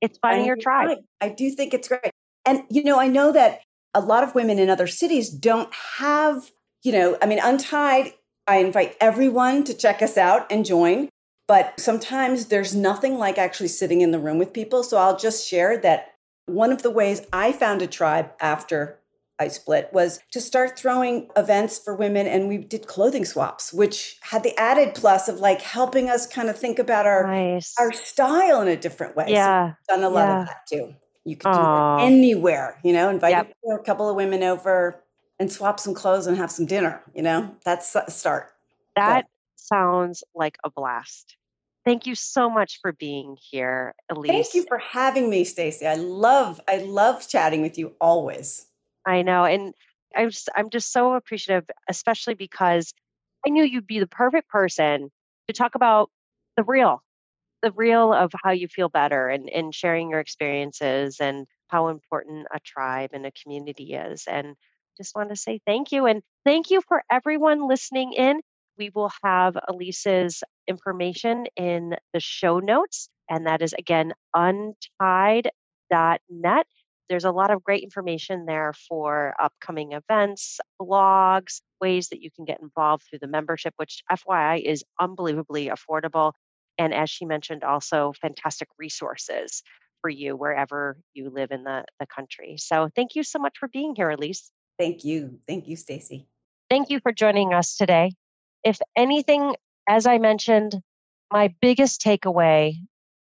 It's 0.00 0.18
finding, 0.18 0.46
your 0.46 0.56
tribe. 0.56 0.86
tribe. 0.86 0.98
I 1.20 1.28
do 1.28 1.50
think 1.50 1.74
it's 1.74 1.86
great. 1.86 2.12
And, 2.46 2.62
you 2.70 2.82
know, 2.82 2.98
I 2.98 3.08
know 3.08 3.30
that 3.32 3.60
a 3.94 4.00
lot 4.00 4.24
of 4.24 4.34
women 4.34 4.58
in 4.58 4.70
other 4.70 4.86
cities 4.86 5.28
don't 5.28 5.72
have 5.98 6.50
you 6.82 6.92
know, 6.92 7.16
I 7.22 7.26
mean, 7.26 7.38
Untied, 7.42 8.12
I 8.46 8.56
invite 8.58 8.96
everyone 9.00 9.64
to 9.64 9.74
check 9.74 10.02
us 10.02 10.16
out 10.16 10.50
and 10.50 10.64
join. 10.64 11.08
But 11.48 11.78
sometimes 11.78 12.46
there's 12.46 12.74
nothing 12.74 13.18
like 13.18 13.36
actually 13.36 13.68
sitting 13.68 14.00
in 14.00 14.10
the 14.10 14.18
room 14.18 14.38
with 14.38 14.52
people. 14.52 14.82
So 14.82 14.96
I'll 14.96 15.16
just 15.16 15.46
share 15.46 15.76
that 15.78 16.14
one 16.46 16.72
of 16.72 16.82
the 16.82 16.90
ways 16.90 17.22
I 17.32 17.52
found 17.52 17.82
a 17.82 17.86
tribe 17.86 18.30
after 18.40 18.98
I 19.38 19.48
split 19.48 19.90
was 19.92 20.20
to 20.30 20.40
start 20.40 20.78
throwing 20.78 21.28
events 21.36 21.78
for 21.78 21.96
women 21.96 22.26
and 22.26 22.48
we 22.48 22.58
did 22.58 22.86
clothing 22.86 23.24
swaps, 23.24 23.72
which 23.72 24.18
had 24.22 24.44
the 24.44 24.56
added 24.58 24.94
plus 24.94 25.28
of 25.28 25.40
like 25.40 25.60
helping 25.60 26.08
us 26.08 26.26
kind 26.26 26.48
of 26.48 26.56
think 26.56 26.78
about 26.78 27.06
our 27.06 27.26
nice. 27.26 27.74
our 27.78 27.92
style 27.92 28.62
in 28.62 28.68
a 28.68 28.76
different 28.76 29.16
way. 29.16 29.26
Yeah. 29.28 29.74
So 29.88 29.96
done 29.96 30.04
a 30.04 30.08
lot 30.08 30.28
yeah. 30.28 30.40
of 30.40 30.46
that 30.46 30.66
too. 30.68 30.94
You 31.24 31.36
can 31.36 31.52
do 31.52 31.58
that 31.58 31.98
anywhere, 32.02 32.80
you 32.82 32.92
know, 32.92 33.08
invite 33.08 33.32
yep. 33.32 33.52
a 33.72 33.82
couple 33.84 34.08
of 34.08 34.16
women 34.16 34.42
over, 34.42 35.01
and 35.42 35.50
swap 35.50 35.80
some 35.80 35.92
clothes 35.92 36.28
and 36.28 36.36
have 36.36 36.52
some 36.52 36.66
dinner. 36.66 37.02
You 37.14 37.22
know, 37.22 37.54
that's 37.64 37.94
a 37.96 38.10
start. 38.10 38.52
That 38.94 39.26
sounds 39.56 40.22
like 40.36 40.56
a 40.64 40.70
blast. 40.70 41.36
Thank 41.84 42.06
you 42.06 42.14
so 42.14 42.48
much 42.48 42.78
for 42.80 42.92
being 42.92 43.36
here, 43.50 43.96
Elise. 44.08 44.30
Thank 44.30 44.54
you 44.54 44.64
for 44.68 44.78
having 44.78 45.28
me, 45.28 45.42
Stacy. 45.42 45.84
I 45.84 45.96
love 45.96 46.60
I 46.68 46.78
love 46.78 47.28
chatting 47.28 47.60
with 47.60 47.76
you 47.76 47.92
always. 48.00 48.66
I 49.04 49.22
know, 49.22 49.44
and 49.44 49.74
I'm 50.16 50.30
just 50.30 50.48
I'm 50.54 50.70
just 50.70 50.92
so 50.92 51.14
appreciative, 51.14 51.68
especially 51.88 52.34
because 52.34 52.94
I 53.44 53.50
knew 53.50 53.64
you'd 53.64 53.86
be 53.86 53.98
the 53.98 54.06
perfect 54.06 54.48
person 54.48 55.10
to 55.48 55.52
talk 55.52 55.74
about 55.74 56.08
the 56.56 56.62
real, 56.62 57.02
the 57.62 57.72
real 57.72 58.12
of 58.12 58.30
how 58.44 58.52
you 58.52 58.68
feel 58.68 58.88
better 58.88 59.28
and 59.28 59.50
and 59.50 59.74
sharing 59.74 60.08
your 60.08 60.20
experiences 60.20 61.16
and 61.18 61.48
how 61.66 61.88
important 61.88 62.46
a 62.54 62.60
tribe 62.60 63.10
and 63.12 63.26
a 63.26 63.32
community 63.32 63.94
is. 63.94 64.26
And 64.28 64.54
just 64.96 65.14
want 65.14 65.30
to 65.30 65.36
say 65.36 65.60
thank 65.66 65.92
you. 65.92 66.06
And 66.06 66.22
thank 66.44 66.70
you 66.70 66.80
for 66.86 67.02
everyone 67.10 67.68
listening 67.68 68.12
in. 68.12 68.40
We 68.78 68.90
will 68.94 69.12
have 69.22 69.56
Elise's 69.68 70.42
information 70.66 71.46
in 71.56 71.96
the 72.12 72.20
show 72.20 72.58
notes. 72.58 73.08
And 73.28 73.46
that 73.46 73.62
is 73.62 73.72
again 73.72 74.12
untied.net. 74.34 75.52
There's 77.08 77.24
a 77.24 77.30
lot 77.30 77.50
of 77.50 77.62
great 77.62 77.82
information 77.82 78.46
there 78.46 78.72
for 78.88 79.34
upcoming 79.40 79.92
events, 79.92 80.60
blogs, 80.80 81.60
ways 81.80 82.08
that 82.08 82.22
you 82.22 82.30
can 82.34 82.44
get 82.44 82.60
involved 82.62 83.04
through 83.08 83.18
the 83.18 83.26
membership, 83.26 83.74
which 83.76 84.02
FYI 84.10 84.62
is 84.62 84.84
unbelievably 85.00 85.68
affordable. 85.68 86.32
And 86.78 86.94
as 86.94 87.10
she 87.10 87.26
mentioned, 87.26 87.64
also 87.64 88.14
fantastic 88.20 88.68
resources 88.78 89.62
for 90.00 90.08
you 90.08 90.36
wherever 90.36 90.96
you 91.14 91.30
live 91.30 91.50
in 91.50 91.64
the, 91.64 91.84
the 92.00 92.06
country. 92.06 92.56
So 92.58 92.88
thank 92.96 93.14
you 93.14 93.22
so 93.22 93.38
much 93.38 93.58
for 93.58 93.68
being 93.68 93.94
here, 93.94 94.10
Elise. 94.10 94.50
Thank 94.82 95.04
you. 95.04 95.38
Thank 95.46 95.68
you, 95.68 95.76
Stacy. 95.76 96.26
Thank 96.68 96.90
you 96.90 96.98
for 96.98 97.12
joining 97.12 97.54
us 97.54 97.76
today. 97.76 98.14
If 98.64 98.80
anything, 98.96 99.54
as 99.88 100.08
I 100.08 100.18
mentioned, 100.18 100.74
my 101.30 101.54
biggest 101.60 102.02
takeaway 102.02 102.74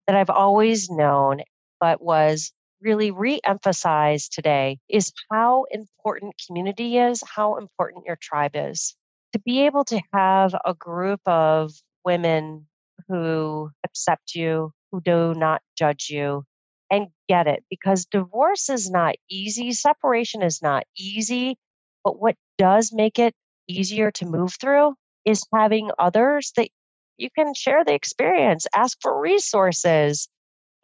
that 0.07 0.17
I've 0.17 0.31
always 0.31 0.88
known, 0.88 1.43
but 1.79 2.01
was 2.01 2.53
really 2.81 3.11
re 3.11 3.38
emphasized 3.45 4.33
today, 4.33 4.79
is 4.88 5.12
how 5.31 5.67
important 5.71 6.41
community 6.47 6.97
is, 6.97 7.23
how 7.37 7.59
important 7.59 8.07
your 8.07 8.17
tribe 8.17 8.53
is. 8.55 8.97
To 9.35 9.38
be 9.38 9.67
able 9.67 9.85
to 9.85 10.01
have 10.15 10.55
a 10.65 10.73
group 10.73 11.21
of 11.27 11.73
women 12.03 12.67
who 13.09 13.69
accept 13.85 14.35
you, 14.35 14.73
who 14.91 15.03
do 15.03 15.35
not 15.35 15.61
judge 15.77 16.09
you, 16.09 16.45
and 16.93 17.09
get 17.29 17.49
it 17.49 17.65
because 17.71 18.05
divorce 18.05 18.69
is 18.69 18.91
not 18.91 19.15
easy, 19.31 19.73
separation 19.73 20.43
is 20.43 20.61
not 20.63 20.85
easy. 20.97 21.57
But 22.05 22.21
what 22.21 22.37
does 22.59 22.93
make 22.93 23.19
it 23.19 23.35
easier 23.67 24.11
to 24.13 24.27
move 24.27 24.55
through 24.61 24.95
is 25.25 25.43
having 25.55 25.91
others 25.99 26.53
that 26.57 26.69
you 27.17 27.31
can 27.37 27.55
share 27.55 27.85
the 27.85 27.95
experience, 27.95 28.67
ask 28.77 28.99
for 29.01 29.19
resources, 29.19 30.29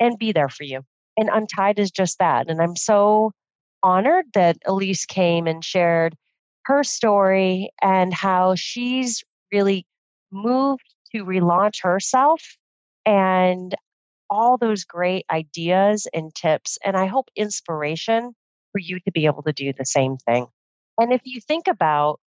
and 0.01 0.19
be 0.19 0.33
there 0.33 0.49
for 0.49 0.65
you. 0.65 0.81
And 1.19 1.29
Untied 1.31 1.79
is 1.79 1.91
just 1.91 2.19
that. 2.21 2.49
And 2.49 2.61
I'm 2.63 2.77
so 2.77 3.33
honored 3.83 4.27
that 4.35 4.57
Elise 4.65 5.05
came 5.05 5.47
and 5.47 5.63
shared 5.65 6.15
her 6.65 6.83
story 6.85 7.71
and 7.83 8.15
how 8.15 8.55
she's 8.55 9.23
really 9.53 9.85
moved 10.31 10.85
to 11.15 11.25
relaunch 11.25 11.83
herself 11.83 12.43
and 13.05 13.75
all 14.31 14.57
those 14.57 14.85
great 14.85 15.25
ideas 15.31 16.07
and 16.13 16.35
tips. 16.35 16.79
And 16.85 16.97
I 16.97 17.07
hope 17.07 17.29
inspiration 17.37 18.35
for 18.73 18.79
you 18.79 19.01
to 19.01 19.13
be 19.13 19.27
able 19.27 19.43
to 19.43 19.53
do 19.53 19.73
the 19.73 19.85
same 19.85 20.17
thing. 20.17 20.47
And 20.99 21.13
if 21.13 21.23
you 21.25 21.41
think 21.41 21.69
about 21.69 22.21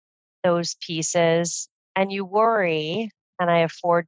those 0.44 0.76
pieces 0.86 1.68
and 1.96 2.12
you 2.12 2.26
worry, 2.26 3.12
can 3.40 3.50
I 3.50 3.60
afford 3.60 4.08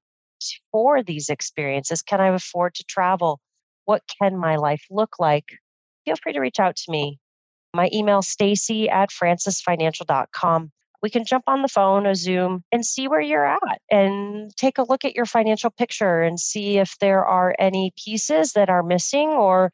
for 0.71 1.03
these 1.03 1.29
experiences? 1.29 2.01
Can 2.01 2.21
I 2.21 2.27
afford 2.27 2.75
to 2.75 2.83
travel? 2.85 3.39
What 3.85 4.03
can 4.21 4.37
my 4.37 4.55
life 4.55 4.85
look 4.89 5.19
like? 5.19 5.45
Feel 6.05 6.15
free 6.21 6.33
to 6.33 6.39
reach 6.39 6.59
out 6.59 6.75
to 6.77 6.91
me. 6.91 7.19
My 7.73 7.89
email, 7.93 8.21
stacy 8.21 8.89
at 8.89 9.09
francisfinancial.com. 9.09 10.71
We 11.01 11.09
can 11.09 11.25
jump 11.25 11.45
on 11.47 11.61
the 11.61 11.67
phone 11.67 12.05
or 12.05 12.13
Zoom 12.13 12.63
and 12.71 12.85
see 12.85 13.07
where 13.07 13.21
you're 13.21 13.45
at 13.45 13.81
and 13.89 14.55
take 14.55 14.77
a 14.77 14.83
look 14.83 15.03
at 15.03 15.15
your 15.15 15.25
financial 15.25 15.71
picture 15.71 16.21
and 16.21 16.39
see 16.39 16.77
if 16.77 16.95
there 16.99 17.25
are 17.25 17.55
any 17.57 17.91
pieces 18.03 18.53
that 18.53 18.69
are 18.69 18.83
missing 18.83 19.29
or 19.29 19.71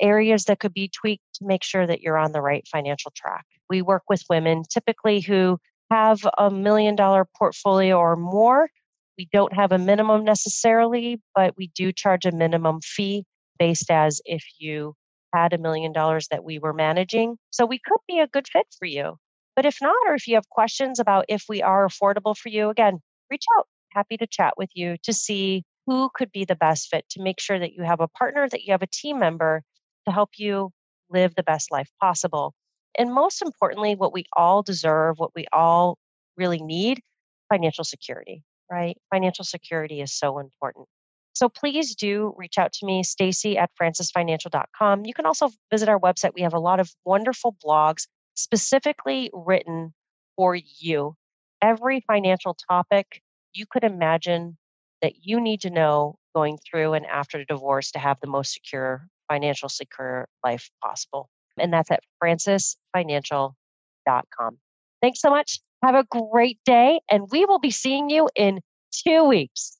areas 0.00 0.44
that 0.44 0.58
could 0.58 0.72
be 0.72 0.88
tweaked 0.88 1.22
to 1.34 1.44
make 1.44 1.62
sure 1.62 1.86
that 1.86 2.00
you're 2.00 2.16
on 2.16 2.32
the 2.32 2.40
right 2.40 2.66
financial 2.66 3.12
track. 3.14 3.44
We 3.68 3.82
work 3.82 4.04
with 4.08 4.24
women 4.30 4.62
typically 4.70 5.20
who 5.20 5.58
have 5.90 6.26
a 6.38 6.50
million 6.50 6.96
dollar 6.96 7.26
portfolio 7.36 7.98
or 7.98 8.16
more. 8.16 8.70
We 9.18 9.28
don't 9.32 9.52
have 9.52 9.72
a 9.72 9.78
minimum 9.78 10.24
necessarily, 10.24 11.20
but 11.34 11.54
we 11.56 11.68
do 11.74 11.92
charge 11.92 12.24
a 12.24 12.32
minimum 12.32 12.80
fee 12.80 13.24
based 13.58 13.90
as 13.90 14.20
if 14.24 14.42
you 14.58 14.94
had 15.34 15.52
a 15.52 15.58
million 15.58 15.92
dollars 15.92 16.28
that 16.30 16.42
we 16.42 16.58
were 16.58 16.72
managing. 16.72 17.36
So 17.50 17.66
we 17.66 17.78
could 17.78 18.00
be 18.08 18.18
a 18.18 18.26
good 18.26 18.48
fit 18.48 18.66
for 18.78 18.86
you. 18.86 19.16
But 19.60 19.66
if 19.66 19.76
not, 19.82 19.94
or 20.06 20.14
if 20.14 20.26
you 20.26 20.36
have 20.36 20.48
questions 20.48 20.98
about 20.98 21.26
if 21.28 21.44
we 21.46 21.60
are 21.60 21.86
affordable 21.86 22.34
for 22.34 22.48
you, 22.48 22.70
again, 22.70 22.98
reach 23.30 23.44
out. 23.58 23.66
Happy 23.90 24.16
to 24.16 24.26
chat 24.26 24.54
with 24.56 24.70
you 24.72 24.96
to 25.02 25.12
see 25.12 25.64
who 25.86 26.08
could 26.14 26.32
be 26.32 26.46
the 26.46 26.56
best 26.56 26.88
fit 26.88 27.04
to 27.10 27.22
make 27.22 27.38
sure 27.38 27.58
that 27.58 27.74
you 27.74 27.82
have 27.82 28.00
a 28.00 28.08
partner, 28.08 28.48
that 28.48 28.62
you 28.62 28.72
have 28.72 28.80
a 28.80 28.86
team 28.86 29.18
member 29.18 29.62
to 30.06 30.14
help 30.14 30.30
you 30.38 30.70
live 31.10 31.34
the 31.34 31.42
best 31.42 31.70
life 31.70 31.90
possible. 32.00 32.54
And 32.98 33.12
most 33.12 33.42
importantly, 33.42 33.96
what 33.96 34.14
we 34.14 34.24
all 34.34 34.62
deserve, 34.62 35.16
what 35.18 35.32
we 35.36 35.44
all 35.52 35.98
really 36.38 36.62
need 36.62 37.02
financial 37.50 37.84
security, 37.84 38.42
right? 38.70 38.96
Financial 39.12 39.44
security 39.44 40.00
is 40.00 40.10
so 40.10 40.38
important. 40.38 40.86
So 41.34 41.50
please 41.50 41.94
do 41.94 42.32
reach 42.38 42.56
out 42.56 42.72
to 42.72 42.86
me, 42.86 43.02
Stacy 43.02 43.58
at 43.58 43.68
francisfinancial.com. 43.78 45.04
You 45.04 45.12
can 45.12 45.26
also 45.26 45.50
visit 45.70 45.90
our 45.90 46.00
website. 46.00 46.30
We 46.34 46.40
have 46.40 46.54
a 46.54 46.58
lot 46.58 46.80
of 46.80 46.90
wonderful 47.04 47.58
blogs 47.62 48.06
specifically 48.42 49.30
written 49.32 49.94
for 50.36 50.54
you. 50.54 51.14
Every 51.62 52.04
financial 52.06 52.56
topic 52.68 53.22
you 53.52 53.66
could 53.70 53.84
imagine 53.84 54.56
that 55.02 55.12
you 55.22 55.40
need 55.40 55.60
to 55.62 55.70
know 55.70 56.18
going 56.34 56.58
through 56.58 56.92
and 56.94 57.06
after 57.06 57.38
the 57.38 57.44
divorce 57.44 57.90
to 57.92 57.98
have 57.98 58.18
the 58.20 58.28
most 58.28 58.52
secure, 58.52 59.06
financial 59.28 59.68
secure 59.68 60.28
life 60.44 60.70
possible. 60.82 61.28
And 61.58 61.72
that's 61.72 61.90
at 61.90 62.00
francisfinancial.com. 62.22 64.58
Thanks 65.02 65.20
so 65.20 65.30
much. 65.30 65.60
Have 65.82 65.94
a 65.94 66.04
great 66.04 66.58
day, 66.64 67.00
and 67.10 67.26
we 67.30 67.46
will 67.46 67.58
be 67.58 67.70
seeing 67.70 68.10
you 68.10 68.28
in 68.36 68.60
two 68.92 69.24
weeks. 69.24 69.78